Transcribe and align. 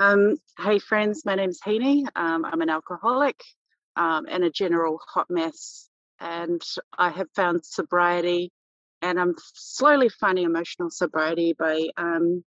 Um, 0.00 0.36
hey 0.60 0.78
friends, 0.78 1.24
my 1.24 1.34
name's 1.34 1.58
Hini. 1.60 2.06
Um, 2.14 2.44
I'm 2.44 2.60
an 2.60 2.70
alcoholic 2.70 3.42
um, 3.96 4.26
and 4.30 4.44
a 4.44 4.50
general 4.50 5.00
hot 5.04 5.26
mess, 5.28 5.88
and 6.20 6.62
I 6.96 7.10
have 7.10 7.26
found 7.34 7.64
sobriety, 7.64 8.52
and 9.02 9.18
I'm 9.18 9.34
slowly 9.54 10.08
finding 10.08 10.44
emotional 10.44 10.90
sobriety 10.90 11.52
by 11.58 11.88
um, 11.96 12.44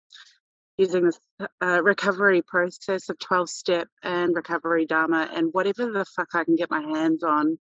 using 0.76 1.06
this 1.06 1.18
uh, 1.62 1.80
recovery 1.82 2.42
process 2.42 3.08
of 3.08 3.18
12 3.18 3.48
step 3.48 3.88
and 4.02 4.36
recovery 4.36 4.84
dharma 4.84 5.30
and 5.32 5.48
whatever 5.52 5.90
the 5.90 6.04
fuck 6.04 6.28
I 6.34 6.44
can 6.44 6.54
get 6.54 6.70
my 6.70 6.82
hands 6.82 7.22
on. 7.22 7.58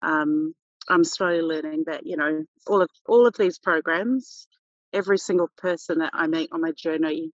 Um, 0.00 0.54
I'm 0.88 1.02
slowly 1.02 1.42
learning 1.42 1.84
that 1.86 2.06
you 2.06 2.16
know 2.16 2.44
all 2.68 2.82
of 2.82 2.90
all 3.08 3.26
of 3.26 3.34
these 3.36 3.58
programs, 3.58 4.46
every 4.92 5.18
single 5.18 5.50
person 5.58 5.98
that 5.98 6.12
I 6.14 6.28
meet 6.28 6.50
on 6.52 6.60
my 6.60 6.70
journey 6.70 7.32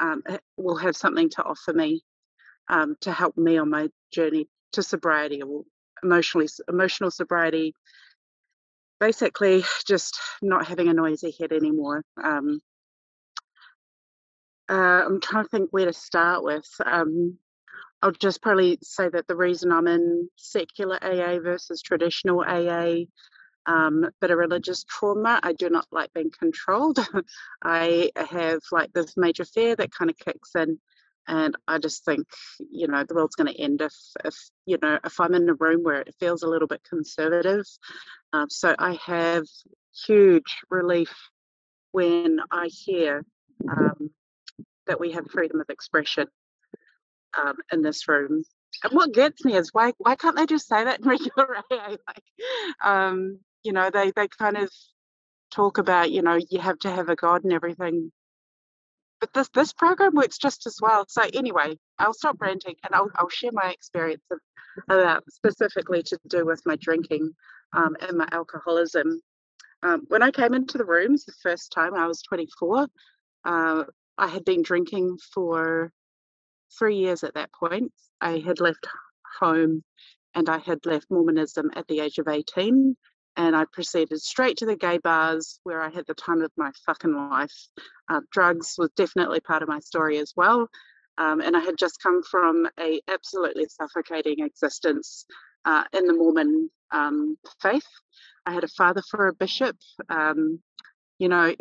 um, 0.00 0.22
will 0.56 0.76
have 0.76 0.96
something 0.96 1.30
to 1.30 1.42
offer 1.42 1.72
me 1.72 2.02
um, 2.68 2.96
to 3.02 3.12
help 3.12 3.36
me 3.36 3.58
on 3.58 3.70
my 3.70 3.88
journey 4.12 4.48
to 4.72 4.82
sobriety 4.82 5.42
or 5.42 5.64
emotionally 6.02 6.48
emotional 6.68 7.10
sobriety. 7.10 7.74
Basically, 8.98 9.64
just 9.86 10.18
not 10.42 10.66
having 10.66 10.88
a 10.88 10.94
noisy 10.94 11.34
head 11.38 11.52
anymore. 11.52 12.04
Um, 12.22 12.60
uh, 14.68 15.02
I'm 15.06 15.20
trying 15.20 15.44
to 15.44 15.50
think 15.50 15.70
where 15.70 15.86
to 15.86 15.92
start 15.92 16.44
with. 16.44 16.68
Um, 16.84 17.38
I'll 18.02 18.12
just 18.12 18.40
probably 18.40 18.78
say 18.82 19.08
that 19.08 19.26
the 19.26 19.36
reason 19.36 19.72
I'm 19.72 19.86
in 19.86 20.28
secular 20.36 20.98
AA 21.02 21.38
versus 21.40 21.82
traditional 21.82 22.40
AA 22.40 23.04
um, 23.70 24.10
but 24.20 24.32
a 24.32 24.36
religious 24.36 24.84
trauma. 24.84 25.38
I 25.42 25.52
do 25.52 25.70
not 25.70 25.86
like 25.92 26.12
being 26.12 26.32
controlled. 26.36 26.98
I 27.62 28.10
have 28.16 28.60
like 28.72 28.92
this 28.92 29.16
major 29.16 29.44
fear 29.44 29.76
that 29.76 29.92
kind 29.92 30.10
of 30.10 30.18
kicks 30.18 30.56
in. 30.56 30.80
And 31.28 31.54
I 31.68 31.78
just 31.78 32.04
think, 32.04 32.26
you 32.58 32.88
know, 32.88 33.04
the 33.04 33.14
world's 33.14 33.36
going 33.36 33.52
to 33.52 33.60
end 33.60 33.80
if, 33.80 33.94
if, 34.24 34.34
you 34.66 34.78
know, 34.82 34.98
if 35.04 35.20
I'm 35.20 35.34
in 35.34 35.48
a 35.48 35.54
room 35.54 35.84
where 35.84 36.00
it 36.00 36.16
feels 36.18 36.42
a 36.42 36.48
little 36.48 36.66
bit 36.66 36.82
conservative. 36.88 37.64
Um, 38.32 38.50
so 38.50 38.74
I 38.76 38.98
have 39.06 39.44
huge 40.06 40.56
relief 40.68 41.14
when 41.92 42.40
I 42.50 42.68
hear 42.72 43.24
um, 43.68 44.10
that 44.88 44.98
we 44.98 45.12
have 45.12 45.30
freedom 45.30 45.60
of 45.60 45.70
expression 45.70 46.26
um, 47.40 47.54
in 47.72 47.82
this 47.82 48.08
room. 48.08 48.42
And 48.82 48.92
what 48.92 49.12
gets 49.12 49.44
me 49.44 49.56
is 49.56 49.70
why 49.72 49.92
why 49.98 50.16
can't 50.16 50.36
they 50.36 50.46
just 50.46 50.66
say 50.66 50.84
that 50.84 51.00
in 51.00 51.08
regular 51.08 51.58
AA? 51.70 51.96
Like, 52.06 52.24
um, 52.82 53.40
you 53.62 53.72
know, 53.72 53.90
they 53.90 54.12
they 54.14 54.28
kind 54.28 54.56
of 54.56 54.70
talk 55.50 55.78
about, 55.78 56.10
you 56.10 56.22
know, 56.22 56.38
you 56.50 56.60
have 56.60 56.78
to 56.80 56.90
have 56.90 57.08
a 57.08 57.16
God 57.16 57.44
and 57.44 57.52
everything. 57.52 58.12
But 59.20 59.32
this 59.34 59.48
this 59.54 59.72
program 59.72 60.14
works 60.14 60.38
just 60.38 60.66
as 60.66 60.78
well. 60.80 61.04
So 61.08 61.22
anyway, 61.34 61.76
I'll 61.98 62.14
stop 62.14 62.36
ranting 62.40 62.76
and 62.84 62.94
I'll 62.94 63.10
I'll 63.16 63.28
share 63.28 63.50
my 63.52 63.70
experience 63.70 64.22
about 64.88 65.24
specifically 65.30 66.02
to 66.04 66.18
do 66.28 66.46
with 66.46 66.62
my 66.64 66.76
drinking 66.76 67.32
um, 67.72 67.96
and 68.00 68.18
my 68.18 68.28
alcoholism. 68.32 69.20
Um, 69.82 70.02
when 70.08 70.22
I 70.22 70.30
came 70.30 70.54
into 70.54 70.78
the 70.78 70.84
rooms 70.84 71.24
the 71.24 71.32
first 71.42 71.72
time, 71.72 71.94
I 71.94 72.06
was 72.06 72.22
24. 72.22 72.86
Uh, 73.44 73.84
I 74.18 74.26
had 74.26 74.44
been 74.44 74.62
drinking 74.62 75.18
for 75.32 75.90
three 76.78 76.96
years 76.96 77.24
at 77.24 77.34
that 77.34 77.50
point. 77.52 77.92
I 78.20 78.38
had 78.38 78.60
left 78.60 78.86
home 79.40 79.82
and 80.34 80.48
I 80.48 80.58
had 80.58 80.84
left 80.84 81.10
Mormonism 81.10 81.70
at 81.74 81.86
the 81.88 82.00
age 82.00 82.18
of 82.18 82.28
18 82.28 82.96
and 83.36 83.56
I 83.56 83.64
proceeded 83.72 84.20
straight 84.20 84.58
to 84.58 84.66
the 84.66 84.76
gay 84.76 84.98
bars 84.98 85.60
where 85.62 85.80
I 85.80 85.90
had 85.90 86.06
the 86.06 86.14
time 86.14 86.42
of 86.42 86.50
my 86.56 86.70
fucking 86.86 87.14
life. 87.14 87.54
Uh, 88.08 88.20
drugs 88.32 88.74
was 88.76 88.90
definitely 88.96 89.40
part 89.40 89.62
of 89.62 89.68
my 89.68 89.80
story 89.80 90.18
as 90.18 90.32
well. 90.36 90.68
Um, 91.18 91.40
and 91.40 91.56
I 91.56 91.60
had 91.60 91.76
just 91.78 92.02
come 92.02 92.22
from 92.22 92.66
a 92.78 93.00
absolutely 93.08 93.66
suffocating 93.66 94.40
existence 94.40 95.26
uh, 95.64 95.84
in 95.92 96.06
the 96.06 96.14
Mormon 96.14 96.70
um, 96.90 97.36
faith. 97.60 97.86
I 98.46 98.52
had 98.52 98.64
a 98.64 98.68
father 98.68 99.02
for 99.02 99.28
a 99.28 99.34
bishop. 99.34 99.76
Um, 100.08 100.60
you 101.18 101.28
know, 101.28 101.54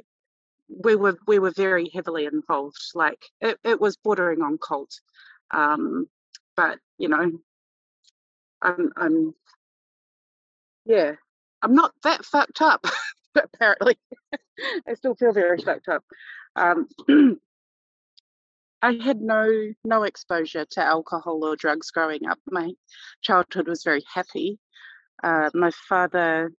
we 0.69 0.95
were 0.95 1.17
we 1.27 1.39
were 1.39 1.51
very 1.51 1.89
heavily 1.93 2.25
involved. 2.25 2.91
Like 2.95 3.21
it, 3.41 3.57
it 3.63 3.81
was 3.81 3.97
bordering 3.97 4.41
on 4.41 4.57
cult. 4.57 4.93
Um, 5.51 6.07
but 6.55 6.79
you 6.97 7.09
know, 7.09 7.31
I'm 8.61 8.91
I'm 8.95 9.33
yeah, 10.85 11.13
I'm 11.61 11.75
not 11.75 11.93
that 12.03 12.25
fucked 12.25 12.61
up, 12.61 12.85
apparently. 13.35 13.97
I 14.87 14.93
still 14.95 15.15
feel 15.15 15.33
very 15.33 15.61
fucked 15.61 15.87
up. 15.87 16.03
Um, 16.55 16.87
I 18.81 18.93
had 18.93 19.21
no 19.21 19.73
no 19.83 20.03
exposure 20.03 20.65
to 20.71 20.81
alcohol 20.81 21.43
or 21.43 21.55
drugs 21.55 21.91
growing 21.91 22.27
up. 22.27 22.39
My 22.49 22.71
childhood 23.21 23.67
was 23.67 23.83
very 23.83 24.03
happy. 24.13 24.57
Uh, 25.21 25.49
my 25.53 25.71
father 25.89 26.53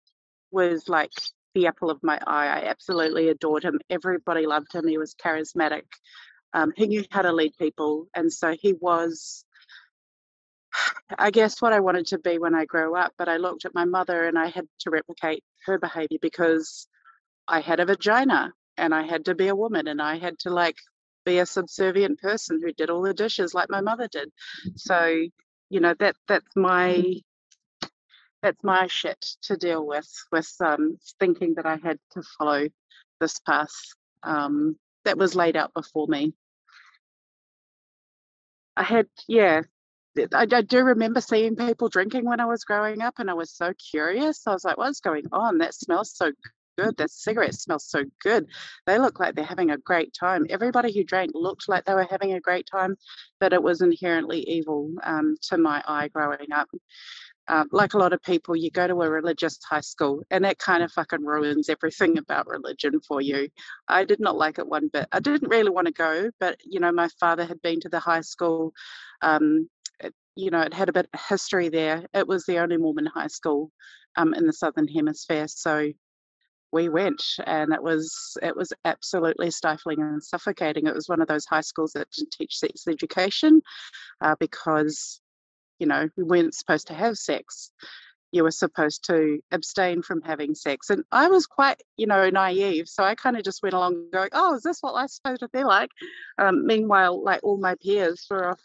was 0.51 0.89
like 0.89 1.13
the 1.55 1.67
apple 1.67 1.91
of 1.91 2.03
my 2.03 2.19
eye. 2.27 2.47
I 2.47 2.67
absolutely 2.67 3.29
adored 3.29 3.65
him. 3.65 3.81
Everybody 3.89 4.47
loved 4.47 4.75
him. 4.75 4.87
He 4.87 4.99
was 4.99 5.15
charismatic. 5.15 5.85
Um, 6.53 6.73
he 6.77 6.87
knew 6.87 7.05
how 7.11 7.23
to 7.23 7.33
lead 7.33 7.53
people, 7.59 8.09
and 8.15 8.31
so 8.33 8.55
he 8.61 8.75
was 8.75 9.45
I 11.19 11.31
guess 11.31 11.61
what 11.61 11.73
I 11.73 11.81
wanted 11.81 12.07
to 12.09 12.19
be 12.19 12.39
when 12.39 12.55
I 12.55 12.65
grew 12.65 12.97
up, 12.97 13.13
but 13.19 13.29
I 13.29 13.37
looked 13.39 13.65
at 13.65 13.75
my 13.75 13.85
mother 13.85 14.27
and 14.27 14.39
I 14.39 14.49
had 14.49 14.67
to 14.81 14.91
replicate 14.91 15.43
her 15.67 15.79
behavior 15.79 16.19
because 16.21 16.87
I 17.49 17.61
had 17.61 17.81
a 17.81 17.87
vagina 17.87 18.53
and 18.77 18.95
I 18.95 19.03
had 19.03 19.27
to 19.27 19.35
be 19.35 19.49
a 19.49 19.57
woman 19.57 19.89
and 19.89 20.01
I 20.01 20.19
had 20.19 20.39
to 20.41 20.51
like 20.51 20.77
be 21.25 21.39
a 21.39 21.47
subservient 21.47 22.21
person 22.21 22.61
who 22.63 22.73
did 22.73 22.91
all 22.91 23.03
the 23.03 23.15
dishes 23.15 23.55
like 23.55 23.71
my 23.71 23.81
mother 23.81 24.09
did. 24.09 24.31
So, 24.77 25.27
you 25.69 25.81
know, 25.81 25.95
that 25.99 26.17
that's 26.29 26.57
my 26.57 27.15
that's 28.43 28.63
my 28.65 28.87
shit 28.87 29.21
to 29.43 29.57
deal 29.57 29.87
with 29.87 30.09
with 30.33 30.51
um, 30.61 30.99
thinking 31.19 31.55
that 31.55 31.67
I 31.67 31.77
had 31.77 31.99
to 32.13 32.23
follow 32.39 32.69
this 33.21 33.39
path 33.41 33.75
um, 34.23 34.77
that 35.05 35.19
was 35.19 35.35
laid 35.35 35.57
out 35.57 35.75
before 35.75 36.07
me. 36.07 36.33
I 38.77 38.83
had, 38.83 39.09
yeah, 39.29 39.63
I, 40.19 40.47
I, 40.53 40.63
do 40.63 40.83
remember 40.83 41.21
seeing 41.21 41.57
people 41.57 41.89
drinking 41.89 42.25
when 42.25 42.41
I 42.41 42.47
was 42.47 42.65
growing 42.65 43.01
up, 43.01 43.15
and 43.19 43.31
I 43.31 43.35
was 43.35 43.51
so 43.51 43.73
curious. 43.91 44.47
I 44.47 44.53
was 44.53 44.65
like, 44.65 44.77
"What's 44.77 45.01
going 45.01 45.27
on? 45.33 45.59
That 45.59 45.75
smells 45.75 46.17
so 46.17 46.33
good. 46.77 46.97
That 46.97 47.11
cigarette 47.11 47.55
smells 47.55 47.87
so 47.89 48.05
good. 48.23 48.47
They 48.87 48.99
look 48.99 49.21
like 49.21 49.35
they're 49.35 49.45
having 49.45 49.71
a 49.71 49.79
great 49.79 50.15
time. 50.19 50.47
Everybody 50.51 50.93
who 50.93 51.05
drank 51.05 51.33
looked 51.35 51.69
like 51.69 51.85
they 51.85 51.95
were 51.95 52.09
having 52.11 52.33
a 52.33 52.41
great 52.41 52.67
time, 52.71 52.97
but 53.39 53.53
it 53.53 53.63
was 53.63 53.83
inherently 53.83 54.41
evil 54.41 54.93
um, 55.03 55.37
to 55.43 55.59
my 55.59 55.83
eye 55.87 56.09
growing 56.09 56.53
up. 56.53 56.69
Uh, 57.49 57.65
like 57.73 57.95
a 57.95 57.99
lot 57.99 58.13
of 58.13 58.23
people, 58.23 58.55
you 58.55 58.71
go 58.71 58.87
to 58.87 59.03
a 59.03 59.11
religious 59.11 59.59
high 59.69 59.81
school 59.81 60.23
and 60.31 60.45
that 60.45 60.59
kind 60.59 60.85
of 60.85 60.93
fucking 60.93 61.25
ruins 61.25 61.69
everything 61.69 62.17
about 62.17 62.47
religion 62.47 63.01
for 63.01 63.21
you. 63.21 63.49
I 63.89 64.05
did 64.05 64.21
not 64.21 64.37
like 64.37 64.61
it 64.61 64.69
one 64.69 64.89
bit. 64.89 65.09
I 65.11 65.19
didn't 65.19 65.49
really 65.49 65.71
want 65.71 65.89
to 65.89 65.93
go, 65.93 66.31
but 66.39 66.59
you 66.65 66.79
know, 66.79 66.93
my 66.93 67.09
father 67.19 67.45
had 67.45 67.61
been 67.61 67.81
to 67.81 67.89
the 67.89 67.99
high 67.99 68.21
school. 68.21 68.73
Um, 69.21 69.69
you 70.37 70.51
know, 70.51 70.61
it 70.61 70.75
had 70.75 70.89
a 70.89 70.93
bit 70.93 71.09
of 71.13 71.21
history 71.29 71.69
there. 71.69 72.05
It 72.15 72.27
was 72.27 72.45
the 72.45 72.59
only 72.59 72.77
Mormon 72.77 73.07
high 73.07 73.27
school 73.27 73.71
um, 74.17 74.35
in 74.35 74.47
the 74.47 74.53
Southern 74.53 74.89
Hemisphere. 74.89 75.47
So 75.49 75.91
we 76.73 76.89
went 76.89 77.23
and 77.47 77.73
it 77.73 77.83
was 77.83 78.37
it 78.43 78.57
was 78.57 78.73
absolutely 78.85 79.51
stifling 79.51 80.01
and 80.01 80.23
suffocating. 80.23 80.87
It 80.87 80.95
was 80.95 81.09
one 81.09 81.21
of 81.21 81.29
those 81.29 81.47
high 81.47 81.63
schools 81.63 81.93
that 81.95 82.11
didn't 82.11 82.31
teach 82.31 82.57
sex 82.57 82.87
education 82.89 83.63
uh, 84.21 84.37
because, 84.39 85.21
you 85.79 85.87
know, 85.87 86.09
we 86.17 86.23
weren't 86.23 86.55
supposed 86.55 86.87
to 86.89 86.95
have 86.95 87.17
sex. 87.17 87.73
You 88.33 88.45
were 88.45 88.53
supposed 88.53 89.05
to 89.07 89.41
abstain 89.51 90.03
from 90.03 90.23
having 90.23 90.55
sex. 90.55 90.91
And 90.91 91.03
I 91.11 91.27
was 91.27 91.47
quite, 91.47 91.83
you 91.97 92.07
know, 92.07 92.31
naive. 92.31 92.89
So 92.89 93.03
I 93.03 93.17
kind 93.17 93.37
of 93.37 93.43
just 93.43 93.61
went 93.65 93.75
along 93.75 94.11
going, 94.13 94.29
oh, 94.33 94.55
is 94.55 94.63
this 94.63 94.79
what 94.81 94.95
life's 94.95 95.17
supposed 95.17 95.41
to 95.41 95.49
be 95.49 95.65
like? 95.65 95.91
Um, 96.39 96.65
meanwhile, 96.65 97.21
like 97.25 97.41
all 97.43 97.59
my 97.59 97.75
peers 97.83 98.25
were 98.31 98.51
off 98.51 98.61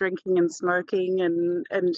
drinking 0.00 0.38
and 0.38 0.52
smoking 0.52 1.20
and 1.20 1.66
and 1.70 1.94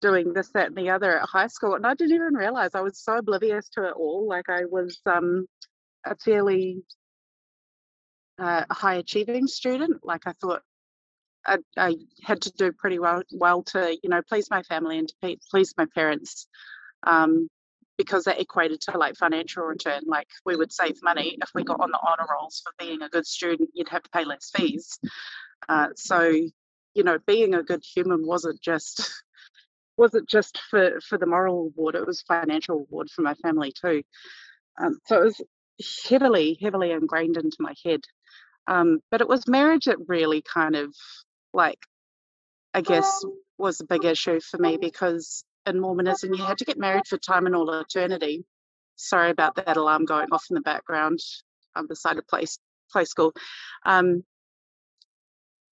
doing 0.00 0.32
this, 0.32 0.50
that, 0.54 0.68
and 0.68 0.76
the 0.76 0.90
other 0.90 1.18
at 1.18 1.28
high 1.28 1.48
school. 1.48 1.74
And 1.74 1.86
I 1.86 1.94
didn't 1.94 2.14
even 2.14 2.34
realize 2.34 2.70
I 2.74 2.80
was 2.80 2.98
so 2.98 3.18
oblivious 3.18 3.68
to 3.70 3.88
it 3.88 3.94
all. 3.94 4.26
Like 4.26 4.48
I 4.48 4.64
was 4.64 4.98
um, 5.06 5.46
a 6.06 6.16
fairly 6.16 6.82
uh, 8.38 8.64
high 8.70 8.94
achieving 8.94 9.46
student. 9.46 10.00
Like 10.02 10.26
I 10.26 10.32
thought 10.40 10.62
I, 11.46 11.58
I, 11.76 11.96
had 12.22 12.42
to 12.42 12.52
do 12.52 12.72
pretty 12.72 12.98
well, 12.98 13.22
well 13.30 13.62
to, 13.64 13.96
you 14.02 14.08
know, 14.08 14.22
please 14.26 14.48
my 14.50 14.62
family 14.62 14.98
and 14.98 15.08
to 15.08 15.36
please 15.50 15.74
my 15.76 15.86
parents. 15.94 16.46
Um, 17.02 17.48
because 17.96 18.24
that 18.24 18.40
equated 18.40 18.80
to 18.80 18.96
like 18.96 19.14
financial 19.14 19.62
return. 19.62 20.00
Like 20.06 20.28
we 20.46 20.56
would 20.56 20.72
save 20.72 21.02
money 21.02 21.36
if 21.42 21.50
we 21.54 21.64
got 21.64 21.80
on 21.80 21.90
the 21.90 21.98
honor 21.98 22.26
rolls 22.32 22.62
for 22.64 22.72
being 22.82 23.02
a 23.02 23.10
good 23.10 23.26
student, 23.26 23.68
you'd 23.74 23.90
have 23.90 24.02
to 24.02 24.08
pay 24.08 24.24
less 24.24 24.50
fees. 24.56 24.98
Uh, 25.68 25.88
so 25.96 26.32
you 26.94 27.04
know, 27.04 27.18
being 27.26 27.54
a 27.54 27.62
good 27.62 27.82
human 27.84 28.26
wasn't 28.26 28.60
just 28.60 29.10
wasn't 29.96 30.28
just 30.28 30.58
for 30.70 31.00
for 31.00 31.18
the 31.18 31.26
moral 31.26 31.64
reward; 31.64 31.94
it 31.94 32.06
was 32.06 32.22
financial 32.22 32.80
reward 32.80 33.10
for 33.10 33.22
my 33.22 33.34
family 33.34 33.72
too. 33.72 34.02
Um, 34.78 34.98
so 35.06 35.20
it 35.20 35.24
was 35.24 35.40
heavily, 36.08 36.58
heavily 36.60 36.90
ingrained 36.92 37.36
into 37.36 37.56
my 37.60 37.74
head. 37.84 38.00
Um, 38.66 39.00
but 39.10 39.20
it 39.20 39.28
was 39.28 39.48
marriage 39.48 39.86
that 39.86 40.08
really 40.08 40.42
kind 40.42 40.76
of 40.76 40.94
like, 41.52 41.78
I 42.74 42.82
guess, 42.82 43.24
was 43.58 43.80
a 43.80 43.86
big 43.86 44.04
issue 44.04 44.40
for 44.40 44.58
me 44.58 44.76
because 44.76 45.44
in 45.66 45.80
Mormonism 45.80 46.34
you 46.34 46.44
had 46.44 46.58
to 46.58 46.64
get 46.64 46.78
married 46.78 47.06
for 47.06 47.18
time 47.18 47.46
and 47.46 47.56
all 47.56 47.70
eternity. 47.72 48.44
Sorry 48.96 49.30
about 49.30 49.56
that 49.56 49.76
alarm 49.76 50.04
going 50.04 50.28
off 50.32 50.44
in 50.50 50.54
the 50.54 50.60
background. 50.60 51.18
I'm 51.74 51.86
beside 51.86 52.18
a 52.18 52.22
play 52.22 52.44
play 52.90 53.04
school. 53.04 53.32
Um, 53.84 54.24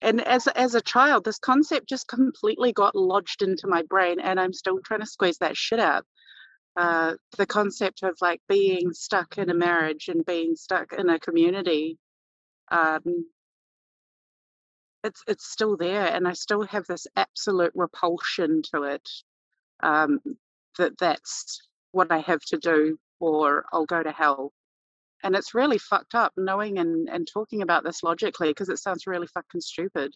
and 0.01 0.21
as 0.21 0.47
as 0.47 0.75
a 0.75 0.81
child, 0.81 1.25
this 1.25 1.39
concept 1.39 1.89
just 1.89 2.07
completely 2.07 2.73
got 2.73 2.95
lodged 2.95 3.41
into 3.41 3.67
my 3.67 3.83
brain, 3.83 4.19
and 4.19 4.39
I'm 4.39 4.53
still 4.53 4.79
trying 4.83 5.01
to 5.01 5.05
squeeze 5.05 5.37
that 5.39 5.57
shit 5.57 5.79
out. 5.79 6.05
Uh, 6.75 7.15
the 7.37 7.45
concept 7.45 8.03
of 8.03 8.17
like 8.21 8.41
being 8.47 8.93
stuck 8.93 9.37
in 9.37 9.49
a 9.49 9.53
marriage 9.53 10.07
and 10.07 10.25
being 10.25 10.55
stuck 10.55 10.93
in 10.93 11.09
a 11.09 11.19
community 11.19 11.97
um, 12.71 13.25
it's 15.03 15.23
it's 15.27 15.49
still 15.49 15.77
there 15.77 16.05
and 16.05 16.27
i 16.27 16.33
still 16.33 16.63
have 16.63 16.85
this 16.87 17.07
absolute 17.15 17.71
repulsion 17.75 18.61
to 18.61 18.83
it 18.83 19.07
um, 19.81 20.19
that 20.77 20.97
that's 20.97 21.61
what 21.91 22.11
i 22.11 22.19
have 22.19 22.41
to 22.41 22.57
do 22.57 22.97
or 23.19 23.65
i'll 23.71 23.85
go 23.85 24.03
to 24.03 24.11
hell 24.11 24.51
and 25.23 25.35
it's 25.35 25.53
really 25.53 25.77
fucked 25.77 26.15
up 26.15 26.33
knowing 26.37 26.79
and, 26.79 27.09
and 27.09 27.27
talking 27.31 27.61
about 27.61 27.83
this 27.83 28.03
logically 28.03 28.49
because 28.49 28.69
it 28.69 28.79
sounds 28.79 29.07
really 29.07 29.27
fucking 29.27 29.61
stupid 29.61 30.13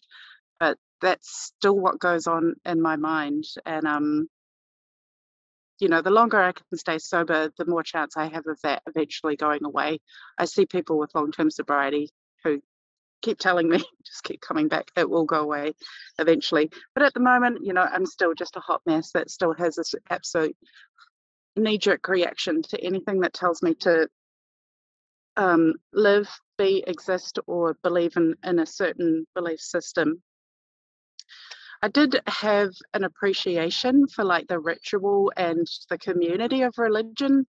but 0.60 0.78
that's 1.00 1.52
still 1.56 1.78
what 1.78 1.98
goes 1.98 2.26
on 2.26 2.54
in 2.64 2.80
my 2.80 2.96
mind 2.96 3.44
and 3.66 3.86
um 3.86 4.28
you 5.80 5.88
know, 5.88 6.02
the 6.02 6.10
longer 6.10 6.40
I 6.40 6.52
can 6.52 6.78
stay 6.78 6.98
sober, 6.98 7.50
the 7.58 7.66
more 7.66 7.82
chance 7.82 8.16
I 8.16 8.26
have 8.26 8.46
of 8.46 8.60
that 8.62 8.82
eventually 8.86 9.36
going 9.36 9.64
away. 9.64 10.00
I 10.38 10.44
see 10.44 10.66
people 10.66 10.98
with 10.98 11.14
long 11.14 11.32
term 11.32 11.50
sobriety 11.50 12.10
who 12.44 12.62
keep 13.22 13.38
telling 13.38 13.68
me, 13.68 13.78
just 14.06 14.22
keep 14.22 14.40
coming 14.40 14.68
back, 14.68 14.90
it 14.96 15.08
will 15.08 15.24
go 15.24 15.40
away 15.40 15.74
eventually. 16.18 16.70
But 16.94 17.04
at 17.04 17.14
the 17.14 17.20
moment, 17.20 17.64
you 17.64 17.72
know, 17.72 17.82
I'm 17.82 18.06
still 18.06 18.34
just 18.34 18.56
a 18.56 18.60
hot 18.60 18.82
mess 18.86 19.10
that 19.12 19.30
still 19.30 19.54
has 19.54 19.76
this 19.76 19.94
absolute 20.10 20.56
knee 21.56 21.78
jerk 21.78 22.06
reaction 22.08 22.62
to 22.62 22.82
anything 22.82 23.20
that 23.20 23.32
tells 23.32 23.62
me 23.62 23.74
to 23.74 24.08
um, 25.36 25.74
live, 25.92 26.28
be, 26.58 26.84
exist, 26.86 27.38
or 27.46 27.76
believe 27.82 28.16
in, 28.16 28.34
in 28.44 28.58
a 28.58 28.66
certain 28.66 29.26
belief 29.34 29.60
system. 29.60 30.22
I 31.82 31.88
did 31.88 32.20
have 32.26 32.70
an 32.94 33.04
appreciation 33.04 34.06
for 34.06 34.24
like 34.24 34.46
the 34.46 34.58
ritual 34.58 35.32
and 35.36 35.66
the 35.90 35.98
community 35.98 36.62
of 36.62 36.78
religion. 36.78 37.46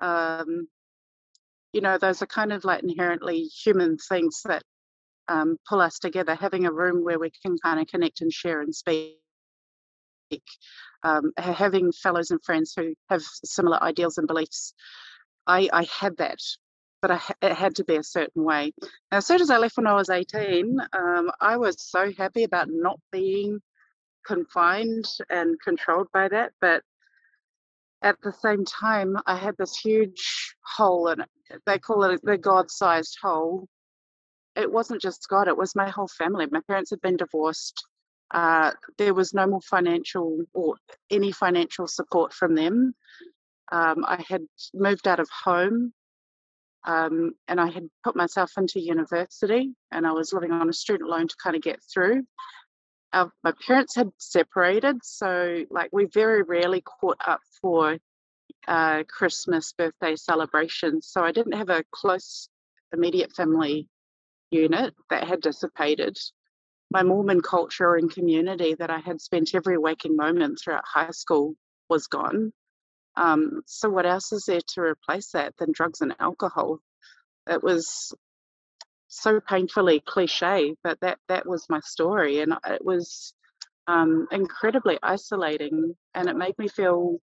Um, 0.00 0.68
you 1.72 1.80
know, 1.80 1.98
those 1.98 2.22
are 2.22 2.26
kind 2.26 2.52
of 2.52 2.64
like 2.64 2.82
inherently 2.82 3.42
human 3.42 3.96
things 3.96 4.42
that 4.44 4.62
um, 5.28 5.56
pull 5.68 5.80
us 5.80 5.98
together. 5.98 6.34
Having 6.34 6.66
a 6.66 6.72
room 6.72 7.02
where 7.02 7.18
we 7.18 7.32
can 7.42 7.56
kind 7.58 7.80
of 7.80 7.86
connect 7.86 8.20
and 8.20 8.32
share 8.32 8.60
and 8.60 8.74
speak. 8.74 9.16
Um, 11.02 11.32
having 11.36 11.92
fellows 11.92 12.30
and 12.30 12.42
friends 12.44 12.74
who 12.76 12.94
have 13.10 13.22
similar 13.44 13.82
ideals 13.82 14.18
and 14.18 14.28
beliefs. 14.28 14.74
I, 15.46 15.68
I 15.72 15.84
had 15.84 16.18
that 16.18 16.38
but 17.02 17.10
I, 17.10 17.20
it 17.42 17.52
had 17.52 17.74
to 17.76 17.84
be 17.84 17.96
a 17.96 18.02
certain 18.02 18.44
way. 18.44 18.72
Now, 19.10 19.18
as 19.18 19.26
soon 19.26 19.42
as 19.42 19.50
I 19.50 19.58
left 19.58 19.76
when 19.76 19.88
I 19.88 19.94
was 19.94 20.08
18, 20.08 20.78
um, 20.92 21.30
I 21.40 21.56
was 21.56 21.82
so 21.82 22.12
happy 22.16 22.44
about 22.44 22.68
not 22.70 22.98
being 23.10 23.60
confined 24.24 25.04
and 25.28 25.60
controlled 25.60 26.06
by 26.14 26.28
that. 26.28 26.52
But 26.60 26.82
at 28.02 28.16
the 28.22 28.32
same 28.32 28.64
time, 28.64 29.16
I 29.26 29.36
had 29.36 29.56
this 29.58 29.76
huge 29.76 30.54
hole, 30.64 31.08
in 31.08 31.20
it. 31.20 31.28
they 31.66 31.78
call 31.78 32.04
it 32.04 32.20
the 32.22 32.38
God 32.38 32.70
sized 32.70 33.18
hole. 33.20 33.68
It 34.54 34.70
wasn't 34.70 35.02
just 35.02 35.28
God, 35.28 35.48
it 35.48 35.56
was 35.56 35.74
my 35.74 35.90
whole 35.90 36.08
family. 36.08 36.46
My 36.50 36.60
parents 36.68 36.90
had 36.90 37.00
been 37.00 37.16
divorced. 37.16 37.84
Uh, 38.30 38.72
there 38.96 39.12
was 39.12 39.34
no 39.34 39.46
more 39.46 39.60
financial 39.60 40.38
or 40.54 40.76
any 41.10 41.32
financial 41.32 41.86
support 41.86 42.32
from 42.32 42.54
them. 42.54 42.94
Um, 43.72 44.04
I 44.06 44.24
had 44.28 44.42
moved 44.74 45.08
out 45.08 45.20
of 45.20 45.28
home 45.44 45.92
um, 46.84 47.32
and 47.48 47.60
I 47.60 47.70
had 47.70 47.88
put 48.04 48.16
myself 48.16 48.52
into 48.56 48.80
university 48.80 49.72
and 49.90 50.06
I 50.06 50.12
was 50.12 50.32
living 50.32 50.52
on 50.52 50.68
a 50.68 50.72
student 50.72 51.08
loan 51.08 51.28
to 51.28 51.36
kind 51.42 51.56
of 51.56 51.62
get 51.62 51.80
through 51.92 52.22
our, 53.12 53.30
my 53.44 53.52
parents 53.66 53.94
had 53.94 54.10
separated, 54.18 54.96
so 55.02 55.64
like 55.70 55.90
we 55.92 56.06
very 56.06 56.42
rarely 56.42 56.82
caught 56.82 57.18
up 57.26 57.40
for 57.60 57.98
uh, 58.66 59.02
Christmas 59.08 59.72
birthday 59.72 60.16
celebrations. 60.16 61.08
So 61.10 61.22
I 61.22 61.32
didn't 61.32 61.56
have 61.56 61.68
a 61.70 61.84
close 61.92 62.48
immediate 62.92 63.32
family 63.32 63.88
unit 64.50 64.94
that 65.10 65.26
had 65.26 65.40
dissipated. 65.40 66.16
My 66.90 67.02
Mormon 67.02 67.40
culture 67.40 67.94
and 67.96 68.12
community 68.12 68.74
that 68.74 68.90
I 68.90 68.98
had 68.98 69.20
spent 69.20 69.54
every 69.54 69.78
waking 69.78 70.16
moment 70.16 70.58
throughout 70.58 70.84
high 70.86 71.10
school 71.10 71.54
was 71.88 72.06
gone. 72.06 72.52
Um, 73.16 73.62
so 73.66 73.90
what 73.90 74.06
else 74.06 74.32
is 74.32 74.44
there 74.46 74.60
to 74.74 74.80
replace 74.80 75.32
that 75.32 75.56
than 75.58 75.72
drugs 75.72 76.00
and 76.00 76.14
alcohol? 76.20 76.80
It 77.48 77.62
was 77.62 78.14
so 79.08 79.40
painfully 79.40 80.00
cliche, 80.00 80.74
but 80.82 81.00
that 81.00 81.18
that 81.28 81.46
was 81.46 81.68
my 81.68 81.80
story, 81.80 82.40
and 82.40 82.54
it 82.66 82.84
was 82.84 83.34
um, 83.86 84.26
incredibly 84.32 84.98
isolating, 85.02 85.94
and 86.14 86.28
it 86.28 86.36
made 86.36 86.58
me 86.58 86.68
feel 86.68 87.18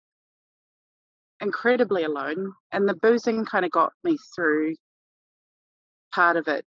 incredibly 1.42 2.04
alone. 2.04 2.54
And 2.72 2.88
the 2.88 2.94
boozing 2.96 3.46
kind 3.46 3.66
of 3.66 3.72
got 3.72 3.94
me 4.04 4.18
through 4.36 4.76
part 6.14 6.38
of 6.38 6.48
it, 6.48 6.66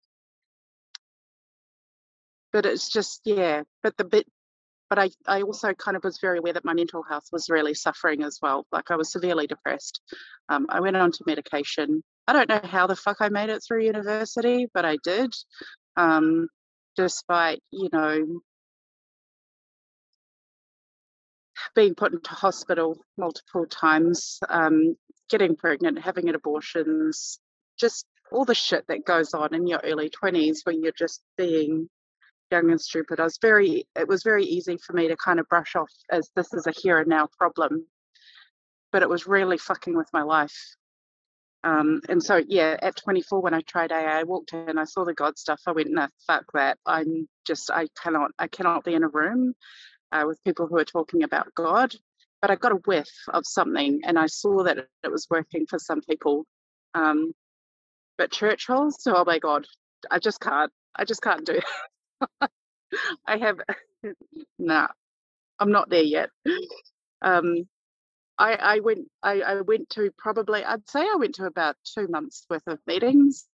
but 2.53 2.67
it's 2.67 2.89
just 2.89 3.21
yeah. 3.25 3.63
But 3.83 3.97
the 3.97 4.05
bit, 4.05 4.27
but 4.89 4.99
I 4.99 5.11
I 5.27 5.43
also 5.43 5.73
kind 5.75 5.97
of 5.97 6.05
was 6.05 6.19
very 6.21 6.39
aware 6.39 6.53
that 6.53 6.65
my 6.65 6.75
mental 6.75 7.03
health 7.03 7.29
was 7.33 7.51
really 7.51 7.75
suffering 7.75 8.23
as 8.23 8.39
well. 8.43 8.67
Like 8.73 8.91
I 8.91 8.97
was 8.97 9.13
severely 9.13 9.47
depressed. 9.47 10.01
Um, 10.49 10.67
I 10.69 10.81
went 10.81 10.97
on 10.97 11.13
to 11.13 11.25
medication 11.27 12.03
I 12.29 12.35
don't 12.35 12.49
know 12.51 12.61
how 12.63 12.87
the 12.87 12.95
fuck 12.95 13.17
I 13.21 13.31
made 13.31 13.49
it 13.49 13.63
through 13.67 13.85
university, 13.85 14.67
but 14.75 14.85
I 14.85 14.99
did. 15.03 15.35
Um, 15.97 16.49
despite, 16.95 17.63
you 17.71 17.89
know, 17.91 18.43
being 21.75 21.95
put 21.95 22.13
into 22.13 22.31
hospital 22.31 22.99
multiple 23.17 23.65
times, 23.65 24.41
um, 24.51 24.95
getting 25.31 25.57
pregnant, 25.57 26.01
having 26.01 26.29
abortions, 26.29 27.41
just 27.81 28.05
all 28.31 28.45
the 28.45 28.55
shit 28.55 28.85
that 28.89 29.07
goes 29.07 29.33
on 29.33 29.55
in 29.55 29.67
your 29.67 29.81
early 29.83 30.11
20s 30.11 30.59
when 30.65 30.83
you're 30.83 30.93
just 30.93 31.23
being 31.39 31.89
young 32.51 32.71
and 32.71 32.81
stupid. 32.81 33.21
I 33.21 33.25
was 33.25 33.39
very, 33.41 33.87
it 33.97 34.09
was 34.09 34.23
very 34.23 34.45
easy 34.45 34.79
for 34.79 34.93
me 34.93 35.09
to 35.09 35.17
kind 35.17 35.41
of 35.41 35.49
brush 35.49 35.77
off 35.77 35.91
as 36.11 36.31
this 36.35 36.53
is 36.55 36.67
a 36.67 36.73
here 36.73 36.99
and 36.99 37.09
now 37.09 37.29
problem. 37.39 37.87
But 38.93 39.03
it 39.03 39.09
was 39.09 39.27
really 39.27 39.59
fucking 39.59 39.97
with 39.97 40.09
my 40.13 40.23
life. 40.23 40.57
Um, 41.65 42.01
and 42.09 42.23
so, 42.23 42.43
yeah, 42.47 42.77
at 42.81 42.97
24, 42.97 43.41
when 43.41 43.55
I 43.55 43.61
tried 43.63 43.93
AA, 43.93 43.97
I 44.21 44.23
walked 44.23 44.53
in, 44.53 44.79
I 44.79 44.85
saw 44.85 45.05
the 45.05 45.15
God 45.15 45.39
stuff. 45.39 45.61
I 45.67 45.73
went, 45.73 45.91
no, 45.91 46.07
fuck 46.27 46.45
that. 46.55 46.79
I'm 46.87 47.29
just, 47.47 47.71
I 47.71 47.89
cannot, 48.01 48.31
I 48.39 48.47
cannot 48.47 48.85
be 48.85 48.95
in 48.95 49.03
a 49.03 49.09
room 49.09 49.55
uh, 50.13 50.25
with 50.27 50.43
people 50.45 50.67
who 50.67 50.79
are 50.79 50.85
talking 50.85 51.25
about 51.25 51.55
God. 51.55 51.95
But 52.41 52.53
I 52.53 52.55
got 52.57 52.73
a 52.73 52.77
whiff 52.77 53.11
of 53.29 53.45
something, 53.45 54.01
and 54.05 54.17
I 54.17 54.27
saw 54.27 54.63
that 54.63 54.79
it 55.03 55.11
was 55.11 55.27
working 55.29 55.67
for 55.69 55.79
some 55.79 56.01
people. 56.03 56.45
Um, 56.95 57.33
but 58.17 58.31
church 58.31 58.67
halls, 58.69 58.99
oh 59.07 59.25
my 59.25 59.41
God, 59.41 59.67
I 60.11 60.21
just 60.21 60.41
can't. 60.41 60.73
I 60.95 61.05
just 61.05 61.23
can't 61.23 61.45
do. 61.45 61.61
I 63.27 63.37
have, 63.39 63.59
nah, 64.59 64.89
I'm 65.59 65.73
not 65.73 65.91
there 65.91 66.03
yet. 66.03 66.31
Um, 67.23 67.69
I, 68.39 68.55
I 68.55 68.81
went 68.81 69.09
I, 69.23 69.41
I 69.41 69.61
went 69.63 69.91
to 69.91 70.11
probably 70.17 70.65
I'd 70.65 70.89
say 70.89 71.01
I 71.01 71.17
went 71.19 71.35
to 71.37 71.47
about 71.47 71.77
two 71.85 72.07
months 72.07 72.47
worth 72.49 72.67
of 72.69 72.79
meetings 72.87 73.47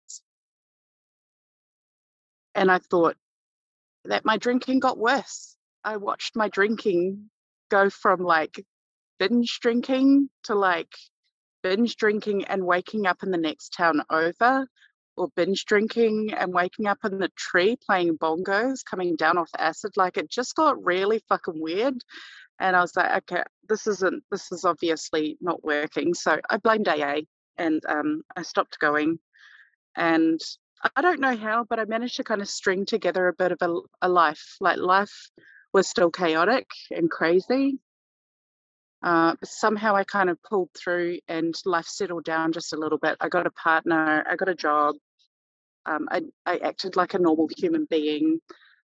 and 2.55 2.71
I 2.71 2.79
thought 2.79 3.17
that 4.05 4.25
my 4.25 4.37
drinking 4.37 4.81
got 4.81 4.99
worse. 4.99 5.57
I 5.85 5.97
watched 5.97 6.37
my 6.37 6.49
drinking 6.49 7.31
go 7.71 7.91
from 7.91 8.21
like 8.21 8.65
binge 9.19 9.61
drinking 9.61 10.29
to 10.45 10.55
like 10.55 10.93
binge 11.63 11.97
drinking 11.97 12.45
and 12.47 12.67
waking 12.67 13.07
up 13.07 13.23
in 13.23 13.31
the 13.31 13.39
next 13.39 13.73
town 13.73 14.03
over 14.11 14.67
or 15.17 15.29
binge 15.37 15.65
drinking 15.65 16.33
and 16.35 16.53
waking 16.53 16.87
up 16.87 16.99
in 17.05 17.19
the 17.19 17.31
tree 17.37 17.77
playing 17.87 18.17
bongos 18.19 18.85
coming 18.89 19.15
down 19.17 19.37
off 19.37 19.51
acid 19.59 19.93
like 19.97 20.17
it 20.17 20.31
just 20.31 20.55
got 20.55 20.83
really 20.85 21.23
fucking 21.29 21.61
weird 21.61 22.03
and 22.63 22.77
I 22.77 22.81
was 22.81 22.95
like, 22.95 23.11
okay, 23.31 23.43
this 23.69 23.89
isn't, 23.89 24.23
this 24.31 24.53
is 24.53 24.65
obviously 24.65 25.37
not 25.41 25.65
working. 25.65 26.15
So 26.15 26.41
I 26.49 26.59
blamed 26.59 26.87
AA 26.87 27.23
and 27.59 27.83
um, 27.89 28.23
I 28.37 28.43
stopped 28.43 28.79
going. 28.79 29.19
And 29.97 30.41
I 30.95 31.03
don't 31.03 31.21
know 31.21 31.37
how, 31.37 31.65
but 31.69 31.81
I 31.81 31.85
managed 31.87 32.17
to 32.17 32.25
kind 32.25 32.41
of 32.41 32.49
string 32.49 32.87
together 32.87 33.27
a 33.27 33.35
bit 33.35 33.51
of 33.51 33.59
a, 33.63 33.81
a 34.03 34.09
life. 34.09 34.57
Like 34.61 34.79
life 34.79 35.29
was 35.73 35.89
still 35.89 36.13
chaotic 36.13 36.69
and 36.93 37.11
crazy. 37.11 37.81
Uh, 39.03 39.35
but 39.41 39.49
somehow 39.49 39.97
I 39.97 40.05
kind 40.05 40.31
of 40.31 40.43
pulled 40.43 40.71
through 40.75 41.19
and 41.29 41.55
life 41.65 41.87
settled 41.87 42.25
down 42.25 42.53
just 42.53 42.73
a 42.73 42.77
little 42.77 42.99
bit. 42.99 43.17
I 43.21 43.29
got 43.29 43.47
a 43.47 43.51
partner, 43.51 44.25
I 44.29 44.37
got 44.37 44.49
a 44.49 44.55
job, 44.55 44.97
Um, 45.87 46.09
I, 46.11 46.23
I 46.47 46.59
acted 46.59 46.97
like 46.97 47.15
a 47.15 47.19
normal 47.19 47.49
human 47.57 47.87
being. 47.91 48.41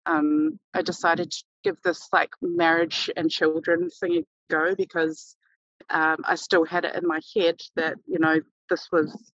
Um, 0.06 0.58
I 0.75 0.82
decided 0.82 1.30
to 1.32 1.44
give 1.64 1.76
this 1.82 2.08
like 2.12 2.30
marriage 2.40 3.11
and 3.16 3.30
children 3.30 3.90
thing 3.90 4.16
a 4.18 4.23
go 4.50 4.75
because 4.75 5.37
um, 5.90 6.18
I 6.25 6.37
still 6.37 6.64
had 6.64 6.85
it 6.85 6.94
in 6.94 7.06
my 7.06 7.20
head 7.37 7.61
that 7.76 7.96
you 8.06 8.18
know 8.18 8.40
this 8.70 8.88
was 8.92 9.32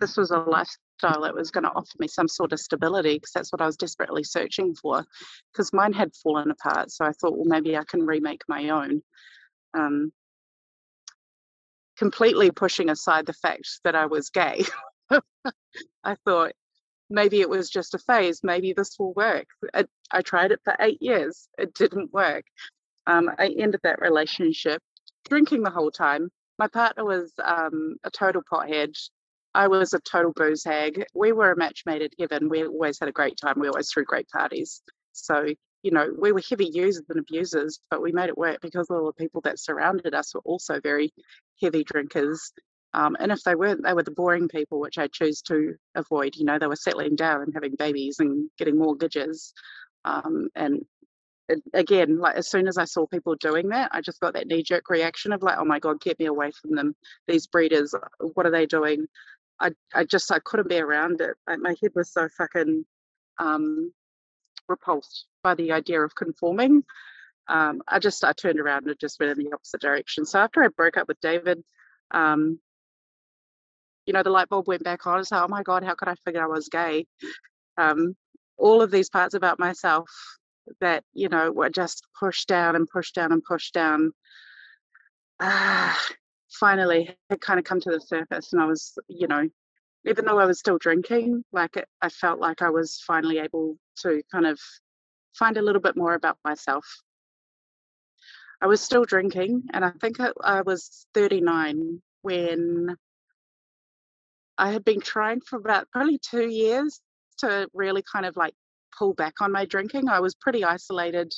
this 0.00 0.16
was 0.16 0.30
a 0.32 0.38
lifestyle 0.38 1.22
that 1.22 1.34
was 1.34 1.50
going 1.50 1.64
to 1.64 1.70
offer 1.70 1.96
me 1.98 2.08
some 2.08 2.28
sort 2.28 2.52
of 2.52 2.60
stability 2.60 3.14
because 3.14 3.32
that's 3.32 3.52
what 3.52 3.62
I 3.62 3.66
was 3.66 3.76
desperately 3.76 4.24
searching 4.24 4.74
for 4.74 5.04
because 5.52 5.72
mine 5.72 5.92
had 5.92 6.10
fallen 6.22 6.50
apart. 6.50 6.90
So 6.90 7.04
I 7.04 7.12
thought, 7.12 7.36
well, 7.36 7.44
maybe 7.46 7.76
I 7.76 7.84
can 7.84 8.04
remake 8.04 8.42
my 8.48 8.70
own. 8.70 9.02
Completely 11.98 12.50
pushing 12.50 12.90
aside 12.90 13.26
the 13.26 13.32
fact 13.32 13.80
that 13.84 13.94
I 13.94 14.06
was 14.06 14.30
gay. 14.30 14.64
I 16.04 16.16
thought 16.24 16.52
maybe 17.10 17.40
it 17.40 17.48
was 17.48 17.70
just 17.70 17.94
a 17.94 17.98
phase. 17.98 18.40
Maybe 18.42 18.72
this 18.72 18.96
will 18.98 19.12
work. 19.14 19.46
I, 19.72 19.84
I 20.10 20.22
tried 20.22 20.52
it 20.52 20.60
for 20.64 20.76
eight 20.80 21.00
years. 21.00 21.48
It 21.58 21.74
didn't 21.74 22.12
work. 22.12 22.44
Um, 23.06 23.30
I 23.38 23.54
ended 23.58 23.80
that 23.82 24.00
relationship 24.00 24.82
drinking 25.28 25.62
the 25.62 25.70
whole 25.70 25.90
time. 25.90 26.30
My 26.58 26.68
partner 26.68 27.04
was 27.04 27.32
um, 27.42 27.96
a 28.04 28.10
total 28.10 28.42
pothead. 28.50 28.94
I 29.54 29.68
was 29.68 29.92
a 29.92 30.00
total 30.00 30.32
booze 30.34 30.64
hag. 30.64 31.04
We 31.14 31.32
were 31.32 31.52
a 31.52 31.56
match 31.56 31.82
made 31.86 32.02
in 32.02 32.10
heaven. 32.18 32.48
We 32.48 32.64
always 32.64 32.98
had 32.98 33.08
a 33.08 33.12
great 33.12 33.36
time. 33.36 33.54
We 33.58 33.68
always 33.68 33.90
threw 33.90 34.04
great 34.04 34.28
parties. 34.28 34.82
So, 35.12 35.46
you 35.84 35.90
know, 35.90 36.08
we 36.18 36.32
were 36.32 36.40
heavy 36.48 36.70
users 36.72 37.04
and 37.10 37.20
abusers, 37.20 37.78
but 37.90 38.00
we 38.00 38.10
made 38.10 38.30
it 38.30 38.38
work 38.38 38.58
because 38.62 38.88
all 38.88 39.04
the 39.04 39.12
people 39.12 39.42
that 39.42 39.60
surrounded 39.60 40.14
us 40.14 40.34
were 40.34 40.40
also 40.40 40.80
very 40.80 41.12
heavy 41.62 41.84
drinkers. 41.84 42.52
Um, 42.94 43.18
and 43.20 43.30
if 43.30 43.42
they 43.42 43.54
weren't, 43.54 43.84
they 43.84 43.92
were 43.92 44.02
the 44.02 44.10
boring 44.10 44.48
people, 44.48 44.80
which 44.80 44.96
I 44.96 45.08
choose 45.08 45.42
to 45.42 45.74
avoid. 45.94 46.36
You 46.36 46.46
know, 46.46 46.58
they 46.58 46.68
were 46.68 46.74
settling 46.74 47.16
down 47.16 47.42
and 47.42 47.52
having 47.52 47.74
babies 47.78 48.16
and 48.18 48.48
getting 48.58 48.78
mortgages. 48.78 49.52
Um, 50.06 50.48
and 50.54 50.86
again, 51.74 52.18
like 52.18 52.36
as 52.36 52.48
soon 52.48 52.66
as 52.66 52.78
I 52.78 52.86
saw 52.86 53.06
people 53.06 53.34
doing 53.34 53.68
that, 53.68 53.90
I 53.92 54.00
just 54.00 54.20
got 54.20 54.32
that 54.34 54.46
knee 54.46 54.62
jerk 54.62 54.88
reaction 54.88 55.32
of 55.32 55.42
like, 55.42 55.58
oh 55.58 55.66
my 55.66 55.80
God, 55.80 56.00
get 56.00 56.18
me 56.18 56.24
away 56.26 56.50
from 56.50 56.76
them. 56.76 56.96
These 57.28 57.46
breeders, 57.46 57.94
what 58.32 58.46
are 58.46 58.50
they 58.50 58.64
doing? 58.64 59.06
I, 59.60 59.72
I 59.94 60.04
just, 60.04 60.32
I 60.32 60.38
couldn't 60.38 60.70
be 60.70 60.78
around 60.80 61.20
it. 61.20 61.36
Like 61.46 61.58
my 61.58 61.74
head 61.82 61.92
was 61.94 62.10
so 62.10 62.26
fucking 62.38 62.86
um, 63.38 63.92
repulsed 64.66 65.26
by 65.44 65.54
the 65.54 65.70
idea 65.70 66.00
of 66.00 66.16
conforming. 66.16 66.82
Um, 67.46 67.82
I 67.86 68.00
just, 68.00 68.24
I 68.24 68.32
turned 68.32 68.58
around 68.58 68.88
and 68.88 68.98
just 68.98 69.20
went 69.20 69.38
in 69.38 69.44
the 69.44 69.52
opposite 69.52 69.80
direction. 69.80 70.24
So 70.24 70.40
after 70.40 70.64
I 70.64 70.68
broke 70.68 70.96
up 70.96 71.06
with 71.06 71.20
David, 71.20 71.62
um, 72.10 72.58
you 74.06 74.12
know, 74.12 74.24
the 74.24 74.30
light 74.30 74.48
bulb 74.48 74.66
went 74.66 74.82
back 74.82 75.06
on. 75.06 75.20
It's 75.20 75.30
like, 75.30 75.44
oh 75.44 75.48
my 75.48 75.62
God, 75.62 75.84
how 75.84 75.94
could 75.94 76.08
I 76.08 76.16
figure 76.24 76.42
I 76.42 76.48
was 76.48 76.68
gay? 76.68 77.06
Um, 77.78 78.16
all 78.56 78.82
of 78.82 78.90
these 78.90 79.10
parts 79.10 79.34
about 79.34 79.58
myself 79.58 80.10
that 80.80 81.04
you 81.12 81.28
know 81.28 81.50
were 81.52 81.70
just 81.70 82.06
pushed 82.18 82.48
down 82.48 82.76
and 82.76 82.88
pushed 82.88 83.14
down 83.14 83.32
and 83.32 83.42
pushed 83.42 83.74
down 83.74 84.12
uh, 85.40 85.94
finally 86.50 87.14
had 87.28 87.40
kind 87.40 87.58
of 87.58 87.64
come 87.64 87.80
to 87.80 87.90
the 87.90 88.00
surface 88.00 88.52
and 88.52 88.62
i 88.62 88.66
was 88.66 88.96
you 89.08 89.26
know 89.26 89.48
even 90.06 90.24
though 90.24 90.38
i 90.38 90.46
was 90.46 90.58
still 90.58 90.78
drinking 90.78 91.44
like 91.52 91.76
it, 91.76 91.86
i 92.00 92.08
felt 92.08 92.38
like 92.38 92.62
i 92.62 92.70
was 92.70 93.02
finally 93.06 93.38
able 93.38 93.76
to 93.96 94.22
kind 94.30 94.46
of 94.46 94.58
find 95.38 95.56
a 95.56 95.62
little 95.62 95.80
bit 95.80 95.96
more 95.96 96.14
about 96.14 96.38
myself 96.44 96.84
i 98.60 98.66
was 98.66 98.80
still 98.80 99.04
drinking 99.04 99.62
and 99.72 99.84
i 99.84 99.90
think 100.00 100.16
I, 100.20 100.62
was 100.62 101.06
39 101.14 102.00
when 102.22 102.96
i 104.58 104.70
had 104.70 104.84
been 104.84 105.00
trying 105.00 105.40
for 105.40 105.56
about 105.56 105.90
probably 105.90 106.18
two 106.18 106.48
years 106.48 107.00
to 107.38 107.68
really 107.74 108.02
kind 108.10 108.26
of 108.26 108.36
like 108.36 108.54
pull 108.96 109.14
back 109.14 109.40
on 109.40 109.52
my 109.52 109.64
drinking. 109.64 110.08
I 110.08 110.20
was 110.20 110.34
pretty 110.34 110.64
isolated. 110.64 111.32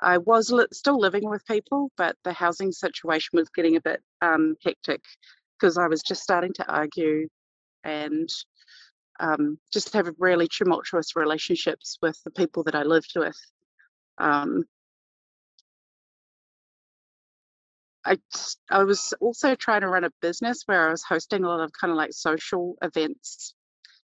I 0.00 0.18
was 0.18 0.50
li- 0.50 0.66
still 0.72 0.98
living 0.98 1.28
with 1.28 1.46
people, 1.46 1.90
but 1.96 2.16
the 2.24 2.32
housing 2.32 2.72
situation 2.72 3.30
was 3.34 3.48
getting 3.50 3.76
a 3.76 3.80
bit 3.80 4.00
um, 4.20 4.56
hectic 4.64 5.02
because 5.58 5.78
I 5.78 5.86
was 5.86 6.02
just 6.02 6.22
starting 6.22 6.52
to 6.54 6.66
argue 6.66 7.28
and 7.84 8.28
um, 9.20 9.58
just 9.72 9.92
have 9.94 10.08
really 10.18 10.48
tumultuous 10.48 11.16
relationships 11.16 11.98
with 12.02 12.18
the 12.24 12.30
people 12.30 12.64
that 12.64 12.74
I 12.74 12.82
lived 12.82 13.12
with. 13.16 13.38
Um, 14.18 14.64
I 18.04 18.18
I 18.70 18.84
was 18.84 19.14
also 19.20 19.54
trying 19.54 19.82
to 19.82 19.88
run 19.88 20.04
a 20.04 20.10
business 20.20 20.62
where 20.66 20.88
I 20.88 20.90
was 20.90 21.04
hosting 21.04 21.44
a 21.44 21.48
lot 21.48 21.60
of 21.60 21.72
kind 21.72 21.90
of 21.90 21.96
like 21.96 22.12
social 22.12 22.76
events, 22.82 23.54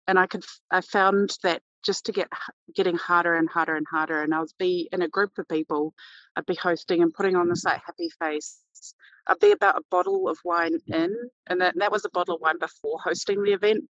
and 0.07 0.19
I 0.19 0.27
could 0.27 0.43
I 0.71 0.81
found 0.81 1.37
that 1.43 1.61
just 1.83 2.05
to 2.05 2.11
get 2.11 2.27
getting 2.75 2.97
harder 2.97 3.35
and 3.35 3.49
harder 3.49 3.75
and 3.75 3.85
harder. 3.89 4.21
And 4.21 4.33
I 4.33 4.41
was 4.41 4.53
be 4.53 4.89
in 4.91 5.01
a 5.01 5.07
group 5.07 5.37
of 5.37 5.47
people, 5.47 5.93
I'd 6.35 6.45
be 6.45 6.55
hosting 6.55 7.01
and 7.01 7.13
putting 7.13 7.35
on 7.35 7.49
this 7.49 7.63
like 7.63 7.81
happy 7.85 8.09
face. 8.19 8.59
I'd 9.27 9.39
be 9.39 9.51
about 9.51 9.77
a 9.77 9.83
bottle 9.89 10.27
of 10.29 10.37
wine 10.43 10.79
in, 10.87 11.15
and 11.47 11.61
that, 11.61 11.75
that 11.77 11.91
was 11.91 12.05
a 12.05 12.09
bottle 12.09 12.35
of 12.35 12.41
wine 12.41 12.59
before 12.59 12.99
hosting 13.03 13.43
the 13.43 13.53
event. 13.53 13.85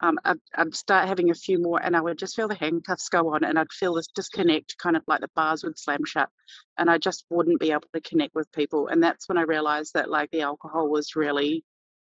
Um, 0.00 0.18
I'd, 0.24 0.36
I'd, 0.54 0.74
start 0.74 1.08
having 1.08 1.30
a 1.30 1.34
few 1.34 1.60
more, 1.60 1.82
and 1.82 1.96
I 1.96 2.00
would 2.00 2.18
just 2.18 2.36
feel 2.36 2.48
the 2.48 2.54
handcuffs 2.54 3.08
go 3.08 3.34
on, 3.34 3.44
and 3.44 3.58
I'd 3.58 3.72
feel 3.72 3.94
this 3.94 4.08
disconnect, 4.08 4.76
kind 4.78 4.96
of 4.96 5.02
like 5.06 5.20
the 5.20 5.30
bars 5.34 5.64
would 5.64 5.78
slam 5.78 6.04
shut, 6.04 6.28
and 6.76 6.90
I 6.90 6.98
just 6.98 7.24
wouldn't 7.30 7.60
be 7.60 7.72
able 7.72 7.88
to 7.94 8.00
connect 8.02 8.34
with 8.34 8.52
people. 8.52 8.88
And 8.88 9.02
that's 9.02 9.28
when 9.28 9.38
I 9.38 9.42
realized 9.42 9.94
that 9.94 10.10
like 10.10 10.30
the 10.30 10.42
alcohol 10.42 10.90
was 10.90 11.16
really 11.16 11.64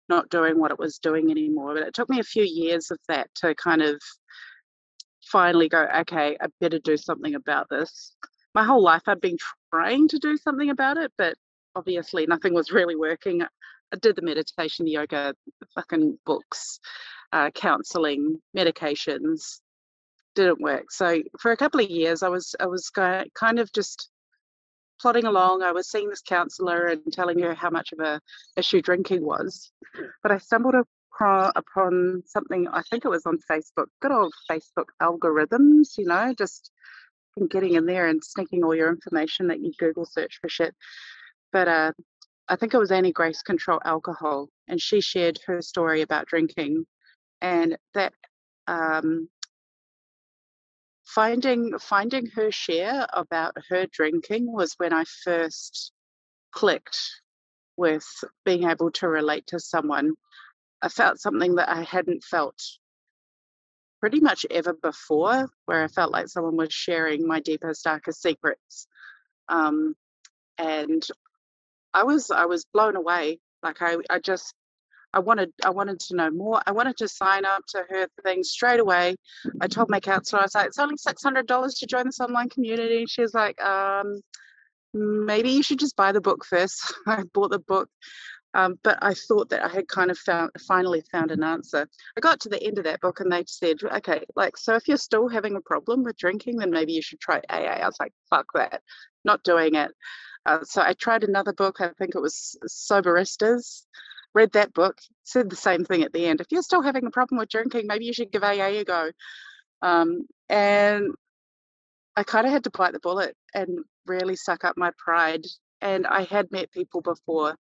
not 0.09 0.29
doing 0.29 0.59
what 0.59 0.71
it 0.71 0.79
was 0.79 0.97
doing 0.99 1.29
anymore. 1.29 1.75
But 1.75 1.83
it 1.83 1.93
took 1.93 2.09
me 2.09 2.19
a 2.19 2.23
few 2.23 2.43
years 2.43 2.91
of 2.91 2.99
that 3.07 3.29
to 3.35 3.53
kind 3.55 3.81
of 3.81 4.01
finally 5.31 5.69
go, 5.69 5.85
okay, 5.99 6.37
I 6.39 6.47
better 6.59 6.79
do 6.79 6.97
something 6.97 7.35
about 7.35 7.67
this. 7.69 8.15
My 8.55 8.63
whole 8.63 8.81
life 8.81 9.03
I've 9.07 9.21
been 9.21 9.37
trying 9.73 10.07
to 10.09 10.19
do 10.19 10.37
something 10.37 10.69
about 10.69 10.97
it, 10.97 11.11
but 11.17 11.35
obviously 11.75 12.25
nothing 12.25 12.53
was 12.53 12.71
really 12.71 12.95
working. 12.95 13.43
I 13.93 13.97
did 13.97 14.15
the 14.15 14.21
meditation, 14.21 14.87
yoga, 14.87 15.33
fucking 15.75 16.19
books, 16.25 16.79
uh, 17.31 17.51
counseling, 17.51 18.41
medications, 18.55 19.59
didn't 20.35 20.61
work. 20.61 20.91
So 20.91 21.21
for 21.39 21.51
a 21.51 21.57
couple 21.57 21.81
of 21.81 21.89
years, 21.89 22.23
I 22.23 22.29
was 22.29 22.55
I 22.59 22.67
was 22.67 22.89
kind 22.89 23.59
of 23.59 23.71
just 23.73 24.09
plodding 24.99 25.25
along. 25.25 25.63
I 25.63 25.71
was 25.71 25.89
seeing 25.89 26.09
this 26.09 26.21
counselor 26.21 26.87
and 26.87 27.01
telling 27.11 27.39
her 27.39 27.53
how 27.53 27.69
much 27.69 27.91
of 27.93 27.99
a 27.99 28.19
issue 28.55 28.81
drinking 28.81 29.23
was, 29.23 29.71
but 30.23 30.31
I 30.31 30.37
stumbled 30.37 30.75
upon 31.19 32.23
something, 32.25 32.67
I 32.67 32.81
think 32.83 33.05
it 33.05 33.09
was 33.09 33.25
on 33.25 33.39
Facebook, 33.49 33.87
good 34.01 34.11
old 34.11 34.33
Facebook 34.49 34.85
algorithms, 35.01 35.97
you 35.97 36.05
know, 36.05 36.33
just 36.37 36.71
getting 37.49 37.73
in 37.73 37.85
there 37.85 38.07
and 38.07 38.23
sneaking 38.23 38.63
all 38.63 38.75
your 38.75 38.89
information 38.89 39.47
that 39.47 39.59
you 39.59 39.71
Google 39.79 40.05
search 40.05 40.39
for 40.41 40.49
shit. 40.49 40.75
But 41.51 41.67
uh, 41.67 41.91
I 42.49 42.55
think 42.55 42.73
it 42.73 42.79
was 42.79 42.91
Annie 42.91 43.11
Grace 43.11 43.41
Control 43.41 43.81
Alcohol, 43.83 44.49
and 44.67 44.81
she 44.81 45.01
shared 45.01 45.39
her 45.47 45.61
story 45.61 46.01
about 46.01 46.27
drinking, 46.27 46.85
and 47.41 47.77
that 47.93 48.13
um, 48.67 49.29
finding 51.05 51.77
finding 51.79 52.27
her 52.27 52.51
share 52.51 53.07
about 53.13 53.55
her 53.69 53.85
drinking 53.87 54.51
was 54.51 54.73
when 54.77 54.93
I 54.93 55.03
first 55.23 55.91
clicked 56.51 56.99
with 57.75 58.05
being 58.45 58.63
able 58.69 58.91
to 58.91 59.07
relate 59.07 59.47
to 59.47 59.59
someone 59.59 60.13
I 60.81 60.89
felt 60.89 61.19
something 61.19 61.55
that 61.55 61.69
I 61.69 61.83
hadn't 61.83 62.23
felt 62.23 62.61
pretty 63.99 64.19
much 64.19 64.45
ever 64.51 64.73
before, 64.73 65.49
where 65.65 65.83
I 65.83 65.87
felt 65.87 66.11
like 66.11 66.27
someone 66.27 66.55
was 66.55 66.71
sharing 66.71 67.27
my 67.27 67.39
deepest, 67.39 67.83
darkest 67.83 68.21
secrets. 68.21 68.87
Um, 69.49 69.95
and 70.57 71.03
I 71.93 72.03
was 72.03 72.31
I 72.31 72.45
was 72.45 72.65
blown 72.73 72.95
away. 72.95 73.39
Like 73.63 73.81
I, 73.81 73.97
I 74.09 74.19
just 74.19 74.53
I 75.13 75.19
wanted 75.19 75.51
I 75.63 75.69
wanted 75.69 75.99
to 76.01 76.15
know 76.15 76.29
more. 76.29 76.61
I 76.65 76.71
wanted 76.71 76.97
to 76.97 77.07
sign 77.07 77.45
up 77.45 77.63
to 77.69 77.83
her 77.89 78.07
thing 78.23 78.43
straight 78.43 78.79
away. 78.79 79.15
I 79.61 79.67
told 79.67 79.89
my 79.89 79.99
counselor, 79.99 80.41
I 80.41 80.45
was 80.45 80.55
like, 80.55 80.67
it's 80.67 80.79
only 80.79 80.97
six 80.97 81.23
hundred 81.23 81.47
dollars 81.47 81.75
to 81.75 81.87
join 81.87 82.05
this 82.05 82.19
online 82.19 82.49
community. 82.49 83.05
She 83.07 83.21
was 83.21 83.33
like, 83.33 83.59
um, 83.61 84.21
maybe 84.93 85.49
you 85.51 85.63
should 85.63 85.79
just 85.79 85.95
buy 85.95 86.11
the 86.11 86.21
book 86.21 86.45
first. 86.45 86.93
I 87.07 87.23
bought 87.33 87.51
the 87.51 87.59
book. 87.59 87.89
Um, 88.53 88.79
but 88.83 88.97
I 89.01 89.13
thought 89.13 89.49
that 89.49 89.63
I 89.63 89.67
had 89.67 89.87
kind 89.87 90.09
of 90.09 90.17
found 90.17 90.51
finally 90.67 91.03
found 91.11 91.31
an 91.31 91.43
answer. 91.43 91.87
I 92.17 92.21
got 92.21 92.39
to 92.41 92.49
the 92.49 92.63
end 92.63 92.77
of 92.77 92.85
that 92.85 93.01
book 93.01 93.19
and 93.19 93.31
they 93.31 93.43
said, 93.45 93.77
okay, 93.83 94.23
like, 94.35 94.57
so 94.57 94.75
if 94.75 94.87
you're 94.87 94.97
still 94.97 95.27
having 95.27 95.55
a 95.55 95.61
problem 95.61 96.03
with 96.03 96.17
drinking, 96.17 96.57
then 96.57 96.71
maybe 96.71 96.93
you 96.93 97.01
should 97.01 97.19
try 97.19 97.41
AA. 97.49 97.81
I 97.81 97.85
was 97.85 97.97
like, 97.99 98.13
fuck 98.29 98.47
that, 98.55 98.81
not 99.23 99.43
doing 99.43 99.75
it. 99.75 99.91
Uh, 100.47 100.63
so 100.63 100.81
I 100.81 100.93
tried 100.93 101.23
another 101.25 101.53
book. 101.53 101.81
I 101.81 101.89
think 101.97 102.15
it 102.15 102.21
was 102.21 102.57
Soberistas. 102.67 103.83
Read 104.33 104.53
that 104.53 104.73
book, 104.73 104.97
said 105.23 105.49
the 105.49 105.55
same 105.55 105.83
thing 105.83 106.03
at 106.03 106.13
the 106.13 106.25
end. 106.25 106.39
If 106.41 106.47
you're 106.51 106.61
still 106.61 106.81
having 106.81 107.05
a 107.05 107.11
problem 107.11 107.37
with 107.39 107.49
drinking, 107.49 107.85
maybe 107.87 108.05
you 108.05 108.13
should 108.13 108.31
give 108.31 108.43
AA 108.43 108.67
a 108.67 108.83
go. 108.85 109.11
Um, 109.81 110.25
and 110.47 111.09
I 112.15 112.23
kind 112.23 112.47
of 112.47 112.53
had 112.53 112.63
to 112.63 112.71
bite 112.71 112.93
the 112.93 112.99
bullet 112.99 113.35
and 113.53 113.79
really 114.05 114.35
suck 114.35 114.63
up 114.63 114.77
my 114.77 114.91
pride. 114.97 115.45
And 115.81 116.07
I 116.07 116.23
had 116.23 116.51
met 116.51 116.71
people 116.71 117.01
before 117.01 117.55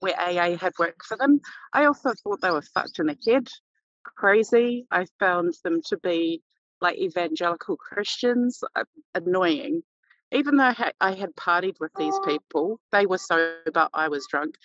where 0.00 0.20
AA 0.20 0.56
had 0.56 0.72
worked 0.78 1.04
for 1.04 1.16
them. 1.16 1.40
I 1.72 1.86
also 1.86 2.12
thought 2.22 2.40
they 2.40 2.50
were 2.50 2.62
fucked 2.62 2.98
in 2.98 3.06
the 3.06 3.16
head. 3.26 3.48
crazy. 4.04 4.86
I 4.90 5.06
found 5.18 5.54
them 5.64 5.80
to 5.88 5.96
be 5.98 6.42
like 6.80 6.98
evangelical 6.98 7.76
Christians, 7.76 8.62
uh, 8.76 8.84
annoying. 9.14 9.82
Even 10.32 10.56
though 10.56 10.72
I 11.00 11.12
had 11.12 11.34
partied 11.36 11.78
with 11.78 11.92
these 11.98 12.18
people, 12.24 12.80
they 12.90 13.06
were 13.06 13.18
sober, 13.18 13.88
I 13.92 14.08
was 14.08 14.26
drunk. 14.30 14.56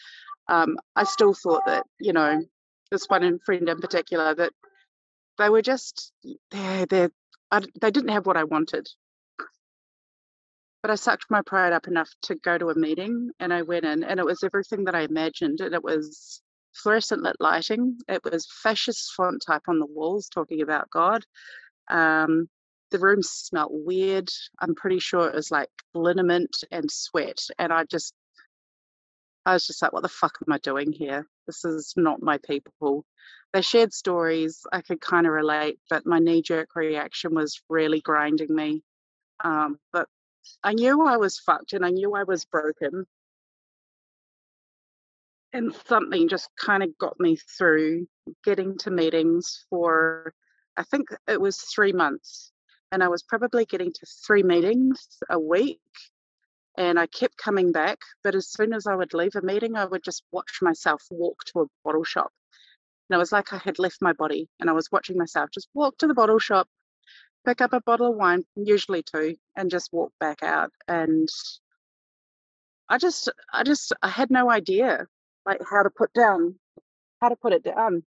Um, 0.48 0.78
I 0.96 1.04
still 1.04 1.34
thought 1.34 1.66
that, 1.66 1.86
you 2.00 2.14
know, 2.14 2.42
this 2.90 3.06
one 3.08 3.40
friend 3.46 3.68
in 3.68 3.80
particular, 3.80 4.34
that 4.36 4.54
they 5.38 5.50
were 5.50 5.62
just, 5.62 6.14
they're, 6.52 6.86
they're, 6.86 7.12
I, 7.52 7.62
they 7.82 7.92
didn't 7.92 8.10
have 8.10 8.26
what 8.26 8.38
I 8.38 8.46
wanted. 8.46 8.88
But 10.82 10.92
I 10.92 10.96
sucked 10.96 11.26
my 11.30 11.42
pride 11.42 11.74
up 11.74 11.88
enough 11.88 12.10
to 12.24 12.36
go 12.36 12.58
to 12.58 12.70
a 12.70 12.78
meeting 12.78 13.32
and 13.40 13.54
I 13.54 13.64
went 13.64 13.86
in 13.86 14.04
and 14.04 14.20
it 14.20 14.26
was 14.26 14.44
everything 14.44 14.86
that 14.86 14.96
I 14.96 15.02
imagined. 15.02 15.60
And 15.60 15.74
it 15.74 15.84
was 15.84 16.42
fluorescent 16.74 17.24
lit 17.24 17.36
lighting, 17.40 17.98
it 18.08 18.24
was 18.24 18.48
fascist 18.64 19.12
font 19.16 19.44
type 19.46 19.64
on 19.68 19.80
the 19.80 19.86
walls 19.86 20.30
talking 20.30 20.62
about 20.62 20.90
God. 20.90 21.26
Um, 21.90 22.48
the 22.92 23.00
room 23.00 23.22
smelled 23.22 23.72
weird. 23.74 24.30
I'm 24.60 24.76
pretty 24.76 25.00
sure 25.00 25.28
it 25.28 25.36
was 25.36 25.52
like 25.52 25.70
liniment 25.94 26.64
and 26.72 26.90
sweat. 26.90 27.40
And 27.60 27.72
I 27.74 27.84
just, 27.84 28.14
I 29.46 29.54
was 29.54 29.68
just 29.68 29.82
like, 29.82 29.94
what 29.94 30.04
the 30.04 30.10
fuck 30.10 30.38
am 30.46 30.54
I 30.54 30.58
doing 30.60 30.92
here? 30.92 31.28
This 31.48 31.66
is 31.66 31.94
not 31.96 32.22
my 32.22 32.38
people. 32.38 33.06
They 33.54 33.62
shared 33.62 33.94
stories 33.94 34.62
I 34.72 34.82
could 34.82 35.02
kind 35.02 35.26
of 35.26 35.34
relate, 35.34 35.80
but 35.90 36.06
my 36.06 36.20
knee 36.20 36.42
jerk 36.42 36.76
reaction 36.76 37.34
was 37.34 37.62
really 37.70 38.02
grinding 38.02 38.54
me. 38.54 38.84
Um, 39.44 39.80
but 39.94 40.08
I 40.64 40.74
knew 40.74 41.06
I 41.06 41.18
was 41.18 41.40
fucked 41.40 41.74
and 41.74 41.86
I 41.86 41.90
knew 41.90 42.14
I 42.14 42.24
was 42.24 42.46
broken. 42.46 43.06
And 45.54 45.74
something 45.88 46.28
just 46.28 46.50
kind 46.60 46.84
of 46.84 46.98
got 46.98 47.20
me 47.20 47.38
through 47.58 48.08
getting 48.44 48.78
to 48.80 48.92
meetings 48.92 49.66
for, 49.70 50.34
I 50.76 50.84
think 50.84 51.08
it 51.28 51.40
was 51.40 51.58
three 51.58 51.94
months. 51.94 52.52
And 52.92 53.04
I 53.04 53.10
was 53.10 53.24
probably 53.24 53.66
getting 53.66 53.92
to 53.92 54.06
three 54.26 54.44
meetings 54.44 55.08
a 55.30 55.40
week. 55.40 55.80
And 56.78 57.00
I 57.00 57.08
kept 57.08 57.38
coming 57.38 57.72
back. 57.72 57.98
But 58.24 58.36
as 58.36 58.48
soon 58.48 58.74
as 58.74 58.88
I 58.88 58.96
would 58.96 59.14
leave 59.14 59.36
a 59.36 59.42
meeting, 59.42 59.76
I 59.76 59.86
would 59.86 60.04
just 60.04 60.24
watch 60.32 60.60
myself 60.62 61.04
walk 61.10 61.44
to 61.46 61.62
a 61.62 61.66
bottle 61.84 62.04
shop. 62.04 62.32
And 63.10 63.16
it 63.16 63.20
was 63.20 63.32
like 63.32 63.54
I 63.54 63.58
had 63.58 63.80
left 63.80 64.02
my 64.02 64.14
body 64.14 64.50
and 64.60 64.70
I 64.70 64.74
was 64.74 64.92
watching 64.92 65.18
myself 65.18 65.50
just 65.54 65.70
walk 65.74 65.98
to 66.00 66.08
the 66.08 66.14
bottle 66.14 66.40
shop, 66.40 66.68
pick 67.46 67.62
up 67.62 67.74
a 67.74 67.82
bottle 67.82 68.12
of 68.12 68.18
wine, 68.18 68.44
usually 68.56 69.04
two, 69.04 69.38
and 69.56 69.72
just 69.72 69.94
walk 69.94 70.12
back 70.20 70.44
out. 70.44 70.72
And 70.88 71.30
I 72.90 72.98
just, 72.98 73.30
I 73.54 73.64
just, 73.64 73.94
I 74.02 74.10
had 74.10 74.30
no 74.30 74.52
idea 74.52 75.08
like 75.46 75.62
how 75.70 75.84
to 75.84 75.90
put 75.90 76.14
down, 76.14 76.56
how 77.22 77.30
to 77.30 77.36
put 77.36 77.54
it 77.54 77.64
down. 77.64 78.04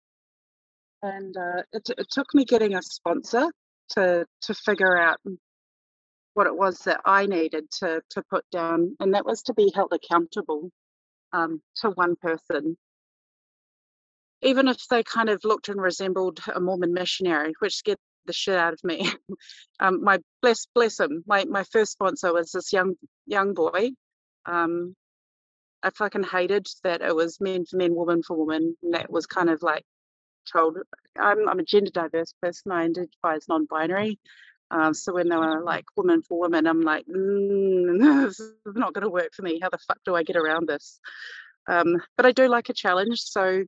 And 1.01 1.35
uh, 1.35 1.63
it, 1.73 1.89
it 1.97 2.07
took 2.09 2.33
me 2.33 2.45
getting 2.45 2.75
a 2.75 2.81
sponsor 2.81 3.47
to 3.91 4.25
to 4.43 4.53
figure 4.53 4.97
out 4.97 5.19
what 6.33 6.47
it 6.47 6.55
was 6.55 6.79
that 6.79 7.01
I 7.05 7.25
needed 7.25 7.69
to 7.79 8.01
to 8.11 8.23
put 8.29 8.45
down, 8.51 8.95
and 8.99 9.13
that 9.13 9.25
was 9.25 9.43
to 9.43 9.53
be 9.53 9.71
held 9.73 9.93
accountable 9.93 10.69
um, 11.33 11.61
to 11.77 11.89
one 11.91 12.15
person 12.15 12.77
even 14.45 14.67
if 14.67 14.87
they 14.89 15.03
kind 15.03 15.29
of 15.29 15.43
looked 15.43 15.69
and 15.69 15.81
resembled 15.81 16.39
a 16.53 16.59
Mormon 16.59 16.93
missionary, 16.93 17.53
which 17.59 17.75
scared 17.75 17.97
the 18.25 18.33
shit 18.33 18.55
out 18.55 18.73
of 18.73 18.83
me. 18.83 19.09
um, 19.79 20.03
my 20.03 20.19
bless 20.41 20.67
bless 20.73 20.99
him. 20.99 21.23
My 21.25 21.45
my 21.45 21.63
first 21.71 21.91
sponsor 21.91 22.31
was 22.33 22.51
this 22.51 22.71
young 22.71 22.95
young 23.25 23.53
boy. 23.53 23.89
Um, 24.45 24.95
I 25.83 25.89
fucking 25.91 26.23
hated 26.23 26.67
that 26.83 27.01
it 27.01 27.15
was 27.15 27.41
men 27.41 27.65
for 27.65 27.77
men, 27.77 27.95
woman 27.95 28.23
for 28.23 28.37
woman. 28.37 28.75
That 28.91 29.11
was 29.11 29.25
kind 29.25 29.49
of 29.49 29.61
like 29.61 29.83
told. 30.51 30.77
I'm 31.17 31.47
I'm 31.49 31.59
a 31.59 31.63
gender 31.63 31.91
diverse 31.91 32.33
person. 32.41 32.71
I 32.71 32.83
identify 32.83 33.35
as 33.35 33.47
non-binary. 33.47 34.19
Um, 34.71 34.93
so 34.93 35.13
when 35.13 35.29
they 35.29 35.37
were 35.37 35.61
like 35.63 35.85
woman 35.95 36.23
for 36.23 36.39
woman, 36.39 36.65
I'm 36.67 36.81
like, 36.81 37.05
mm, 37.05 37.99
this 38.25 38.39
is 38.39 38.53
not 38.65 38.93
going 38.93 39.03
to 39.03 39.09
work 39.09 39.33
for 39.33 39.43
me. 39.43 39.59
How 39.61 39.69
the 39.69 39.77
fuck 39.77 39.99
do 40.05 40.15
I 40.15 40.23
get 40.23 40.35
around 40.35 40.67
this? 40.67 40.99
Um, 41.67 42.01
but 42.17 42.25
I 42.25 42.31
do 42.31 42.47
like 42.47 42.69
a 42.69 42.73
challenge. 42.73 43.19
So 43.21 43.63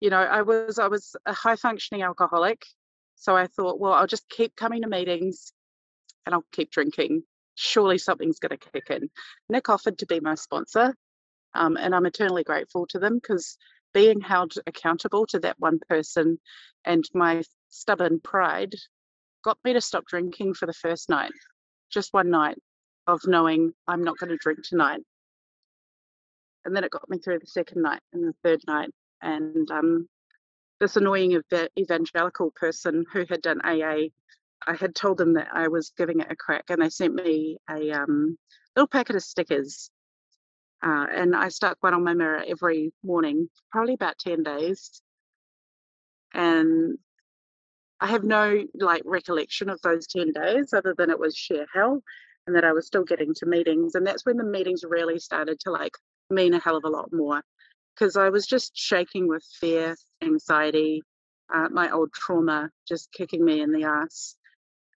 you 0.00 0.10
know, 0.10 0.18
I 0.18 0.42
was 0.42 0.78
I 0.78 0.88
was 0.88 1.16
a 1.24 1.32
high 1.32 1.56
functioning 1.56 2.02
alcoholic, 2.02 2.66
so 3.14 3.36
I 3.36 3.46
thought, 3.46 3.80
well, 3.80 3.94
I'll 3.94 4.06
just 4.06 4.28
keep 4.28 4.54
coming 4.56 4.82
to 4.82 4.88
meetings, 4.88 5.52
and 6.26 6.34
I'll 6.34 6.44
keep 6.52 6.70
drinking. 6.70 7.22
Surely 7.54 7.98
something's 7.98 8.38
going 8.38 8.58
to 8.58 8.70
kick 8.72 8.90
in. 8.90 9.08
Nick 9.48 9.68
offered 9.68 9.98
to 9.98 10.06
be 10.06 10.20
my 10.20 10.34
sponsor, 10.34 10.94
um, 11.54 11.76
and 11.76 11.94
I'm 11.94 12.06
eternally 12.06 12.44
grateful 12.44 12.86
to 12.88 12.98
them 12.98 13.14
because 13.14 13.56
being 13.94 14.20
held 14.20 14.54
accountable 14.66 15.26
to 15.26 15.38
that 15.40 15.58
one 15.58 15.78
person 15.88 16.38
and 16.84 17.04
my 17.14 17.42
stubborn 17.70 18.20
pride 18.20 18.74
got 19.42 19.58
me 19.64 19.72
to 19.72 19.80
stop 19.80 20.04
drinking 20.06 20.54
for 20.54 20.66
the 20.66 20.72
first 20.72 21.08
night, 21.08 21.32
just 21.90 22.12
one 22.12 22.30
night 22.30 22.58
of 23.06 23.20
knowing 23.26 23.72
I'm 23.86 24.04
not 24.04 24.18
going 24.18 24.30
to 24.30 24.36
drink 24.36 24.60
tonight. 24.62 25.00
And 26.64 26.74
then 26.74 26.84
it 26.84 26.90
got 26.90 27.08
me 27.08 27.18
through 27.18 27.38
the 27.38 27.46
second 27.46 27.82
night 27.82 28.00
and 28.12 28.24
the 28.24 28.34
third 28.42 28.60
night 28.66 28.90
and 29.22 29.70
um, 29.70 30.08
this 30.80 30.96
annoying 30.96 31.34
ev- 31.34 31.68
evangelical 31.78 32.50
person 32.50 33.04
who 33.12 33.24
had 33.28 33.42
done 33.42 33.60
AA, 33.64 34.08
I 34.66 34.74
had 34.78 34.94
told 34.94 35.18
them 35.18 35.34
that 35.34 35.48
I 35.52 35.68
was 35.68 35.92
giving 35.96 36.20
it 36.20 36.30
a 36.30 36.36
crack, 36.36 36.64
and 36.68 36.82
they 36.82 36.90
sent 36.90 37.14
me 37.14 37.58
a 37.68 37.90
um, 37.92 38.38
little 38.76 38.88
packet 38.88 39.16
of 39.16 39.22
stickers. 39.22 39.90
Uh, 40.84 41.06
and 41.10 41.34
I 41.34 41.48
stuck 41.48 41.78
one 41.80 41.94
on 41.94 42.04
my 42.04 42.12
mirror 42.12 42.44
every 42.46 42.92
morning, 43.02 43.48
probably 43.72 43.94
about 43.94 44.18
10 44.18 44.42
days. 44.42 45.00
And 46.34 46.98
I 48.00 48.08
have 48.08 48.22
no 48.22 48.64
like 48.74 49.02
recollection 49.06 49.70
of 49.70 49.80
those 49.80 50.06
10 50.06 50.32
days 50.32 50.74
other 50.74 50.94
than 50.96 51.08
it 51.08 51.18
was 51.18 51.34
sheer 51.34 51.66
hell 51.72 52.02
and 52.46 52.54
that 52.54 52.64
I 52.64 52.72
was 52.72 52.86
still 52.86 53.04
getting 53.04 53.32
to 53.36 53.46
meetings. 53.46 53.94
And 53.94 54.06
that's 54.06 54.26
when 54.26 54.36
the 54.36 54.44
meetings 54.44 54.84
really 54.86 55.18
started 55.18 55.58
to 55.60 55.70
like 55.70 55.92
mean 56.28 56.52
a 56.52 56.60
hell 56.60 56.76
of 56.76 56.84
a 56.84 56.90
lot 56.90 57.10
more 57.12 57.42
because 57.94 58.16
I 58.16 58.28
was 58.28 58.46
just 58.46 58.76
shaking 58.76 59.26
with 59.26 59.44
fear, 59.60 59.96
anxiety, 60.22 61.02
uh, 61.52 61.68
my 61.70 61.92
old 61.92 62.12
trauma 62.12 62.68
just 62.86 63.10
kicking 63.12 63.42
me 63.42 63.62
in 63.62 63.72
the 63.72 63.84
ass. 63.84 64.36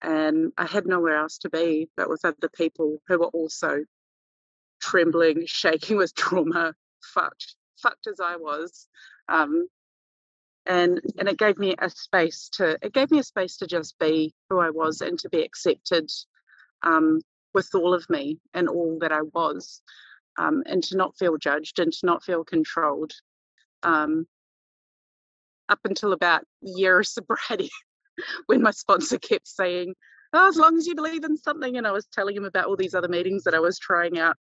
And 0.02 0.52
I 0.58 0.66
had 0.66 0.86
nowhere 0.86 1.16
else 1.16 1.38
to 1.38 1.48
be 1.48 1.88
but 1.96 2.10
with 2.10 2.26
other 2.26 2.50
people 2.54 2.98
who 3.08 3.18
were 3.20 3.26
also 3.26 3.84
trembling, 4.80 5.44
shaking 5.46 5.96
with 5.96 6.14
trauma, 6.14 6.74
fucked, 7.02 7.54
fucked 7.82 8.06
as 8.06 8.20
I 8.20 8.36
was. 8.36 8.88
Um, 9.28 9.68
and 10.66 11.00
and 11.18 11.28
it 11.28 11.38
gave 11.38 11.58
me 11.58 11.74
a 11.78 11.88
space 11.88 12.50
to 12.52 12.78
it 12.82 12.92
gave 12.92 13.10
me 13.10 13.18
a 13.18 13.24
space 13.24 13.56
to 13.56 13.66
just 13.66 13.98
be 13.98 14.34
who 14.50 14.58
I 14.58 14.68
was 14.68 15.00
and 15.00 15.18
to 15.20 15.28
be 15.30 15.42
accepted 15.42 16.10
um, 16.82 17.20
with 17.54 17.70
all 17.74 17.94
of 17.94 18.08
me 18.10 18.38
and 18.52 18.68
all 18.68 18.98
that 19.00 19.10
I 19.10 19.22
was 19.22 19.80
um, 20.38 20.62
and 20.66 20.82
to 20.84 20.96
not 20.96 21.16
feel 21.18 21.36
judged 21.36 21.78
and 21.78 21.92
to 21.92 22.06
not 22.06 22.22
feel 22.22 22.44
controlled. 22.44 23.12
Um, 23.82 24.26
up 25.68 25.80
until 25.84 26.12
about 26.12 26.44
year 26.62 27.00
of 27.00 27.06
sobriety, 27.08 27.70
when 28.46 28.62
my 28.62 28.70
sponsor 28.70 29.18
kept 29.18 29.48
saying, 29.48 29.94
oh, 30.32 30.48
as 30.48 30.56
long 30.56 30.76
as 30.76 30.86
you 30.86 30.94
believe 30.94 31.24
in 31.24 31.36
something, 31.36 31.76
and 31.76 31.86
I 31.86 31.92
was 31.92 32.06
telling 32.06 32.36
him 32.36 32.44
about 32.44 32.66
all 32.66 32.76
these 32.76 32.94
other 32.94 33.08
meetings 33.08 33.44
that 33.44 33.54
I 33.54 33.60
was 33.60 33.78
trying 33.78 34.18
out. 34.18 34.36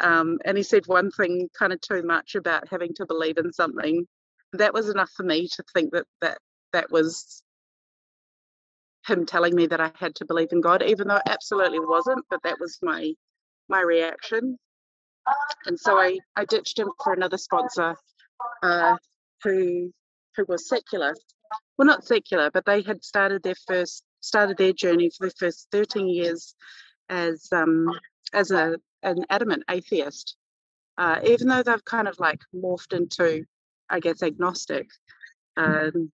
Um, 0.00 0.38
and 0.44 0.56
he 0.56 0.62
said 0.62 0.86
one 0.86 1.10
thing 1.10 1.48
kind 1.58 1.72
of 1.72 1.80
too 1.80 2.02
much 2.02 2.34
about 2.34 2.68
having 2.68 2.94
to 2.94 3.06
believe 3.06 3.38
in 3.38 3.52
something. 3.52 4.06
That 4.54 4.74
was 4.74 4.88
enough 4.88 5.10
for 5.10 5.22
me 5.22 5.48
to 5.48 5.64
think 5.74 5.92
that 5.92 6.06
that 6.20 6.38
that 6.72 6.90
was 6.90 7.42
him 9.06 9.26
telling 9.26 9.54
me 9.54 9.66
that 9.66 9.80
I 9.80 9.90
had 9.96 10.14
to 10.16 10.24
believe 10.24 10.52
in 10.52 10.60
God, 10.60 10.82
even 10.82 11.08
though 11.08 11.16
it 11.16 11.22
absolutely 11.26 11.80
wasn't. 11.80 12.24
But 12.30 12.42
that 12.44 12.60
was 12.60 12.78
my 12.82 13.12
my 13.68 13.80
reaction 13.80 14.58
and 15.66 15.78
so 15.78 15.98
I, 15.98 16.18
I 16.36 16.44
ditched 16.44 16.78
him 16.78 16.90
for 17.02 17.12
another 17.12 17.38
sponsor 17.38 17.96
uh, 18.62 18.96
who 19.42 19.92
who 20.36 20.44
was 20.48 20.68
secular. 20.68 21.14
Well, 21.76 21.86
not 21.86 22.04
secular, 22.04 22.50
but 22.50 22.64
they 22.64 22.82
had 22.82 23.04
started 23.04 23.42
their 23.42 23.54
first 23.66 24.02
started 24.22 24.56
their 24.56 24.72
journey 24.72 25.10
for 25.10 25.26
the 25.26 25.34
first 25.38 25.68
13 25.70 26.08
years 26.08 26.54
as 27.10 27.48
um, 27.52 27.88
as 28.32 28.50
a 28.50 28.78
an 29.02 29.24
adamant 29.28 29.64
atheist. 29.68 30.36
Uh, 30.96 31.20
even 31.24 31.48
though 31.48 31.62
they've 31.62 31.84
kind 31.84 32.06
of 32.06 32.18
like 32.20 32.40
morphed 32.54 32.94
into, 32.94 33.44
I 33.88 34.00
guess, 34.00 34.22
agnostic. 34.22 34.88
Um, 35.56 36.12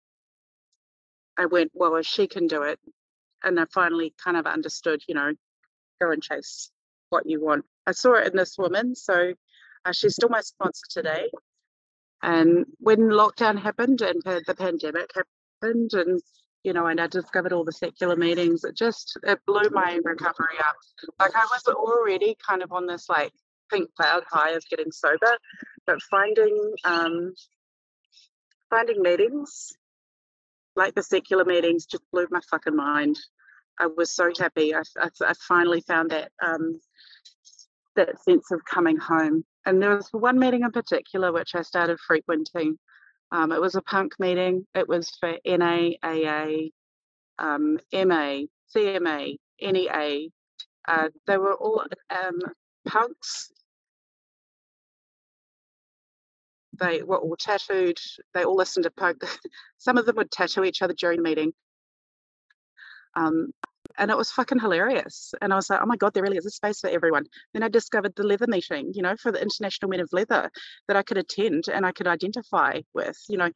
I 1.36 1.46
went, 1.46 1.70
well, 1.74 1.96
if 1.96 2.06
she 2.06 2.26
can 2.26 2.46
do 2.46 2.62
it, 2.62 2.78
and 3.42 3.58
I 3.60 3.66
finally 3.72 4.14
kind 4.22 4.36
of 4.36 4.46
understood, 4.46 5.02
you 5.06 5.14
know, 5.14 5.32
go 6.00 6.10
and 6.10 6.22
chase 6.22 6.70
what 7.10 7.26
you 7.26 7.40
want. 7.40 7.64
I 7.86 7.92
saw 7.92 8.14
it 8.14 8.28
in 8.28 8.36
this 8.36 8.56
woman, 8.56 8.94
so 8.94 9.34
uh, 9.84 9.92
she's 9.92 10.14
still 10.14 10.28
my 10.28 10.40
sponsor 10.40 10.86
today. 10.90 11.28
And 12.22 12.66
when 12.78 13.00
lockdown 13.00 13.60
happened 13.60 14.00
and 14.00 14.20
the 14.24 14.54
pandemic 14.56 15.12
happened, 15.14 15.92
and 15.92 16.20
you 16.64 16.72
know, 16.72 16.86
and 16.86 17.00
I 17.00 17.06
discovered 17.06 17.52
all 17.52 17.64
the 17.64 17.72
secular 17.72 18.16
meetings, 18.16 18.64
it 18.64 18.76
just 18.76 19.18
it 19.22 19.38
blew 19.46 19.68
my 19.70 19.98
recovery 20.02 20.58
up. 20.60 20.76
Like 21.18 21.34
I 21.34 21.46
was 21.52 21.62
already 21.74 22.36
kind 22.46 22.62
of 22.62 22.72
on 22.72 22.86
this 22.86 23.08
like 23.08 23.32
pink 23.70 23.90
cloud 23.94 24.24
high 24.28 24.50
of 24.50 24.64
getting 24.68 24.90
sober, 24.90 25.38
but 25.86 26.02
finding 26.02 26.72
um, 26.84 27.34
finding 28.70 29.02
meetings 29.02 29.72
like 30.76 30.94
the 30.94 31.02
secular 31.02 31.44
meetings 31.44 31.86
just 31.86 32.04
blew 32.12 32.26
my 32.30 32.40
fucking 32.50 32.76
mind. 32.76 33.18
I 33.80 33.86
was 33.86 34.10
so 34.10 34.30
happy. 34.38 34.74
I, 34.74 34.82
I, 34.98 35.08
I 35.24 35.32
finally 35.46 35.82
found 35.82 36.10
that 36.10 36.30
um, 36.42 36.80
that 37.96 38.22
sense 38.22 38.50
of 38.50 38.64
coming 38.64 38.96
home. 38.96 39.44
And 39.66 39.82
there 39.82 39.96
was 39.96 40.08
one 40.12 40.38
meeting 40.38 40.62
in 40.62 40.70
particular 40.70 41.32
which 41.32 41.54
I 41.54 41.62
started 41.62 41.98
frequenting. 42.00 42.78
Um, 43.30 43.52
it 43.52 43.60
was 43.60 43.74
a 43.74 43.82
punk 43.82 44.14
meeting. 44.18 44.66
It 44.74 44.88
was 44.88 45.10
for 45.20 45.36
NA, 45.44 45.90
AA, 46.02 46.68
um, 47.38 47.78
MA, 47.92 48.42
CMA, 48.74 49.36
NEA. 49.60 50.28
Uh, 50.86 51.08
they 51.26 51.36
were 51.36 51.54
all 51.54 51.84
um, 52.10 52.40
punks. 52.86 53.50
They 56.78 57.02
were 57.02 57.18
all 57.18 57.36
tattooed. 57.36 57.98
They 58.34 58.44
all 58.44 58.56
listened 58.56 58.84
to 58.84 58.90
punk. 58.90 59.22
Some 59.78 59.98
of 59.98 60.06
them 60.06 60.16
would 60.16 60.30
tattoo 60.30 60.64
each 60.64 60.80
other 60.80 60.94
during 60.94 61.18
the 61.18 61.28
meeting. 61.28 61.52
And 63.98 64.10
it 64.10 64.16
was 64.16 64.30
fucking 64.30 64.60
hilarious. 64.60 65.34
And 65.42 65.52
I 65.52 65.56
was 65.56 65.68
like, 65.68 65.80
oh 65.82 65.86
my 65.86 65.96
God, 65.96 66.14
there 66.14 66.22
really 66.22 66.36
is 66.36 66.46
a 66.46 66.50
space 66.50 66.80
for 66.80 66.88
everyone. 66.88 67.24
Then 67.52 67.62
I 67.62 67.68
discovered 67.68 68.14
the 68.14 68.22
leather 68.22 68.46
meeting, 68.48 68.92
you 68.94 69.02
know, 69.02 69.16
for 69.16 69.32
the 69.32 69.42
International 69.42 69.90
Men 69.90 70.00
of 70.00 70.08
Leather 70.12 70.50
that 70.86 70.96
I 70.96 71.02
could 71.02 71.18
attend 71.18 71.64
and 71.68 71.84
I 71.84 71.92
could 71.92 72.06
identify 72.06 72.80
with, 72.94 73.18
you 73.28 73.36
know, 73.36 73.50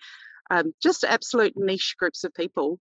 um, 0.51 0.75
just 0.83 1.05
absolute 1.05 1.53
niche 1.57 1.95
groups 1.99 2.25
of 2.25 2.35
people 2.35 2.79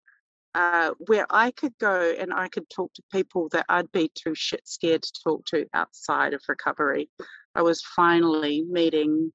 uh, 0.54 0.90
where 1.06 1.26
I 1.30 1.52
could 1.52 1.76
go 1.78 2.14
and 2.18 2.32
I 2.32 2.48
could 2.48 2.68
talk 2.68 2.92
to 2.94 3.02
people 3.12 3.48
that 3.52 3.66
I'd 3.68 3.92
be 3.92 4.10
too 4.14 4.34
shit 4.34 4.66
scared 4.66 5.02
to 5.02 5.12
talk 5.22 5.44
to 5.46 5.66
outside 5.74 6.34
of 6.34 6.42
recovery. 6.48 7.08
I 7.54 7.62
was 7.62 7.82
finally 7.82 8.64
meeting 8.68 9.32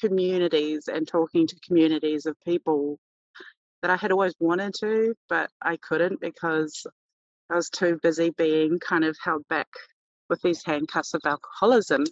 communities 0.00 0.88
and 0.88 1.08
talking 1.08 1.46
to 1.46 1.56
communities 1.66 2.26
of 2.26 2.36
people 2.44 2.98
that 3.82 3.90
I 3.90 3.96
had 3.96 4.12
always 4.12 4.34
wanted 4.38 4.74
to, 4.80 5.14
but 5.28 5.50
I 5.62 5.76
couldn't 5.76 6.20
because 6.20 6.86
I 7.50 7.54
was 7.54 7.70
too 7.70 7.98
busy 8.02 8.30
being 8.30 8.78
kind 8.80 9.04
of 9.04 9.16
held 9.22 9.46
back 9.48 9.68
with 10.28 10.42
these 10.42 10.64
handcuffs 10.64 11.14
of 11.14 11.22
alcoholism. 11.24 12.04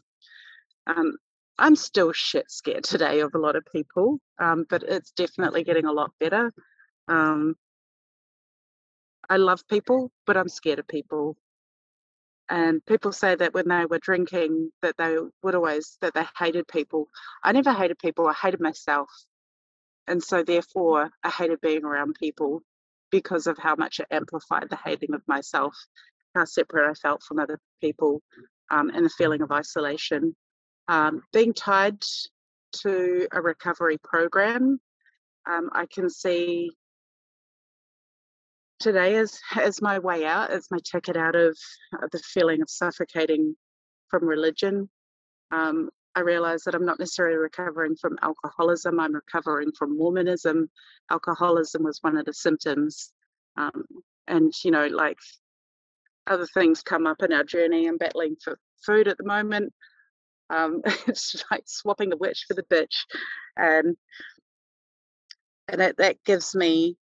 Um, 0.87 1.17
I'm 1.59 1.77
still 1.77 2.13
shit 2.13 2.51
scared 2.51 2.85
today 2.85 3.21
of 3.21 3.35
a 3.35 3.39
lot 3.39 3.57
of 3.57 3.65
people, 3.73 4.19
um, 4.39 4.65
but 4.69 4.83
it's 4.83 5.13
definitely 5.13 5.65
getting 5.65 5.87
a 5.87 5.93
lot 5.93 6.13
better. 6.21 6.53
Um, 7.09 7.57
I 9.29 9.37
love 9.39 9.67
people, 9.69 10.11
but 10.27 10.37
I'm 10.37 10.49
scared 10.49 10.79
of 10.79 10.87
people. 10.89 11.37
And 12.49 12.85
people 12.85 13.13
say 13.13 13.35
that 13.35 13.55
when 13.55 13.69
they 13.69 13.87
were 13.87 13.99
drinking, 13.99 14.71
that 14.83 14.97
they 14.99 15.17
would 15.43 15.55
always 15.55 15.97
that 16.03 16.15
they 16.15 16.25
hated 16.39 16.69
people. 16.69 17.09
I 17.43 17.53
never 17.53 17.73
hated 17.73 17.99
people. 17.99 18.27
I 18.29 18.35
hated 18.35 18.61
myself, 18.61 19.09
and 20.07 20.23
so 20.23 20.43
therefore 20.43 21.11
I 21.23 21.31
hated 21.31 21.61
being 21.63 21.85
around 21.85 22.17
people 22.21 22.63
because 23.15 23.47
of 23.47 23.57
how 23.57 23.77
much 23.77 24.01
it 24.01 24.09
amplified 24.11 24.67
the 24.69 24.79
hating 24.85 25.15
of 25.15 25.23
myself, 25.29 25.73
how 26.35 26.45
separate 26.45 26.91
I 26.91 26.95
felt 26.95 27.23
from 27.23 27.39
other 27.39 27.61
people, 27.81 28.21
um, 28.73 28.91
and 28.91 29.07
the 29.07 29.11
feeling 29.11 29.41
of 29.41 29.53
isolation. 29.53 30.35
Um, 30.89 31.23
being 31.33 31.55
tied 31.55 32.03
to 32.83 33.29
a 33.31 33.41
recovery 33.41 33.99
program, 34.03 34.81
um, 35.49 35.71
I 35.73 35.87
can 35.87 36.11
see 36.11 36.73
today 38.81 39.15
as 39.15 39.39
as 39.55 39.81
my 39.81 40.01
way 40.01 40.27
out, 40.27 40.51
as 40.51 40.67
my 40.73 40.79
ticket 40.85 41.17
out 41.17 41.37
of 41.37 41.57
the 42.11 42.19
feeling 42.19 42.63
of 42.63 42.69
suffocating 42.69 43.55
from 44.09 44.25
religion. 44.25 44.91
Um, 46.17 46.21
I 46.21 46.21
realize 46.21 46.65
that 46.65 46.75
I'm 46.75 46.85
not 46.85 46.99
necessarily 46.99 47.37
recovering 47.37 47.97
from 47.97 48.19
alcoholism, 48.23 49.01
I'm 49.01 49.15
recovering 49.15 49.73
from 49.73 49.97
Mormonism. 49.97 50.71
Alcoholism 51.11 51.83
was 51.83 51.99
one 52.03 52.17
of 52.17 52.27
the 52.27 52.33
symptoms. 52.33 53.13
Um, 53.57 53.85
and, 54.27 54.53
you 54.65 54.71
know, 54.71 54.87
like 54.87 55.19
other 56.27 56.47
things 56.47 56.83
come 56.83 57.07
up 57.07 57.23
in 57.23 57.33
our 57.33 57.45
journey. 57.45 57.87
I'm 57.87 57.99
battling 57.99 58.37
for 58.43 58.59
food 58.85 59.09
at 59.09 59.19
the 59.19 59.25
moment. 59.25 59.73
Um, 60.51 60.83
it's 61.07 61.45
like 61.51 61.65
swapping 61.67 62.11
the 62.11 62.17
witch 62.17 62.45
for 62.49 62.55
the 62.55 62.65
bitch. 62.65 62.97
And, 63.57 63.97
and 65.69 65.81
that, 65.81 65.97
that 65.99 66.17
gives 66.25 66.55
me 66.55 66.97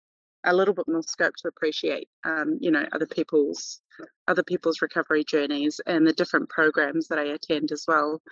a 0.45 0.55
little 0.55 0.73
bit 0.73 0.89
more 0.89 1.03
scope 1.03 1.35
to 1.37 1.49
appreciate, 1.49 2.09
um, 2.25 2.59
you 2.61 2.71
know, 2.71 2.87
other 2.93 3.07
people's 3.07 3.81
other 4.29 4.43
people's 4.43 4.81
recovery 4.81 5.23
journeys 5.23 5.81
and 5.87 6.07
the 6.07 6.13
different 6.15 6.49
programs 6.49 7.09
that 7.09 7.19
I 7.19 7.25
attend 7.25 7.71
as 7.73 7.85
well. 7.87 8.23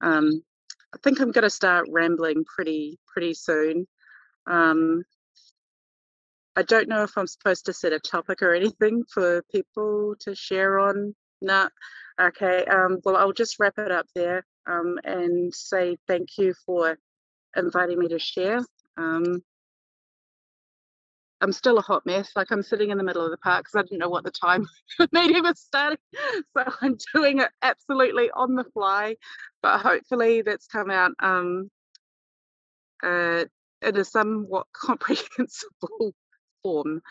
Um, 0.00 0.42
I 0.94 0.98
think 1.02 1.20
I'm 1.20 1.32
going 1.32 1.44
to 1.44 1.50
start 1.50 1.86
rambling 1.90 2.44
pretty 2.44 2.98
pretty 3.06 3.34
soon. 3.34 3.86
Um, 4.46 5.04
I 6.56 6.62
don't 6.62 6.88
know 6.88 7.04
if 7.04 7.16
I'm 7.16 7.26
supposed 7.26 7.66
to 7.66 7.72
set 7.72 7.92
a 7.92 8.00
topic 8.00 8.42
or 8.42 8.54
anything 8.54 9.04
for 9.12 9.42
people 9.52 10.14
to 10.20 10.34
share 10.34 10.78
on. 10.80 11.14
No. 11.40 11.68
Nah. 12.18 12.28
Okay. 12.28 12.64
Um, 12.64 12.98
well, 13.04 13.16
I'll 13.16 13.32
just 13.32 13.58
wrap 13.58 13.78
it 13.78 13.90
up 13.90 14.06
there 14.14 14.44
um, 14.66 14.98
and 15.04 15.54
say 15.54 15.96
thank 16.06 16.36
you 16.38 16.54
for 16.66 16.98
inviting 17.56 17.98
me 17.98 18.08
to 18.08 18.18
share. 18.18 18.60
Um, 18.96 19.42
I'm 21.40 21.52
still 21.52 21.78
a 21.78 21.82
hot 21.82 22.04
mess. 22.04 22.32
Like 22.36 22.50
I'm 22.50 22.62
sitting 22.62 22.90
in 22.90 22.98
the 22.98 23.04
middle 23.04 23.24
of 23.24 23.30
the 23.30 23.38
park 23.38 23.64
because 23.64 23.76
I 23.76 23.82
didn't 23.82 24.00
know 24.00 24.10
what 24.10 24.24
the 24.24 24.30
time 24.30 24.66
meeting 25.12 25.42
was 25.42 25.60
starting. 25.60 25.98
So 26.56 26.64
I'm 26.82 26.98
doing 27.14 27.38
it 27.40 27.48
absolutely 27.62 28.30
on 28.32 28.54
the 28.56 28.64
fly. 28.64 29.16
But 29.62 29.80
hopefully 29.80 30.42
that's 30.42 30.66
come 30.66 30.90
out 30.90 31.12
um, 31.20 31.70
uh, 33.02 33.44
in 33.82 33.96
a 33.96 34.04
somewhat 34.04 34.66
comprehensible 34.74 36.14
form. 36.62 37.02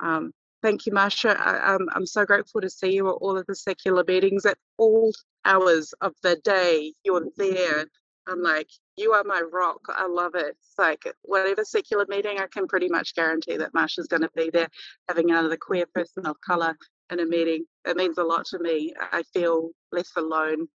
Um, 0.00 0.32
thank 0.62 0.86
you, 0.86 0.92
Marsha. 0.92 1.38
I, 1.38 1.74
am 1.74 1.88
I'm 1.94 2.06
so 2.06 2.24
grateful 2.26 2.60
to 2.62 2.70
see 2.70 2.94
you 2.94 3.08
at 3.08 3.12
all 3.12 3.38
of 3.38 3.46
the 3.46 3.54
secular 3.56 4.04
meetings 4.06 4.46
at 4.46 4.58
all 4.78 5.12
hours 5.44 5.94
of 6.00 6.14
the 6.22 6.36
day. 6.44 6.92
You're 7.04 7.26
there 7.36 7.86
I'm 8.28 8.42
like, 8.42 8.70
you 8.96 9.12
are 9.12 9.24
my 9.24 9.42
rock. 9.52 9.82
I 9.90 10.08
love 10.08 10.36
it. 10.36 10.56
It's 10.60 10.74
like 10.78 11.04
whatever 11.24 11.64
secular 11.64 12.06
meeting, 12.08 12.40
I 12.40 12.48
can 12.48 12.68
pretty 12.68 12.88
much 12.88 13.16
guarantee 13.16 13.58
that 13.58 13.74
Marsha's 13.74 14.08
going 14.08 14.22
to 14.22 14.30
be 14.36 14.50
there, 14.50 14.70
having 15.08 15.30
another 15.30 15.58
queer 15.60 15.86
person 15.94 16.26
of 16.26 16.36
color 16.42 16.76
in 17.12 17.20
a 17.20 17.26
meeting. 17.26 17.66
It 17.86 17.98
means 17.98 18.18
a 18.18 18.24
lot 18.24 18.46
to 18.48 18.60
me. 18.60 18.94
I 19.12 19.24
feel 19.34 19.72
less 19.92 20.12
alone. 20.16 20.68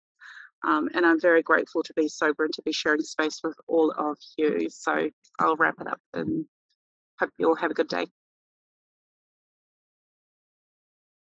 Um, 0.66 0.88
and 0.94 1.06
I'm 1.06 1.20
very 1.20 1.42
grateful 1.42 1.82
to 1.84 1.94
be 1.94 2.08
sober 2.08 2.44
and 2.44 2.54
to 2.54 2.62
be 2.62 2.72
sharing 2.72 3.02
space 3.02 3.40
with 3.44 3.56
all 3.68 3.92
of 3.92 4.18
you. 4.38 4.68
So 4.70 5.10
I'll 5.38 5.56
wrap 5.56 5.76
it 5.80 5.86
up 5.88 6.00
and 6.14 6.46
hope 7.20 7.30
you 7.38 7.48
all 7.48 7.56
have 7.56 7.70
a 7.72 7.74
good 7.74 7.88
day. 7.88 8.06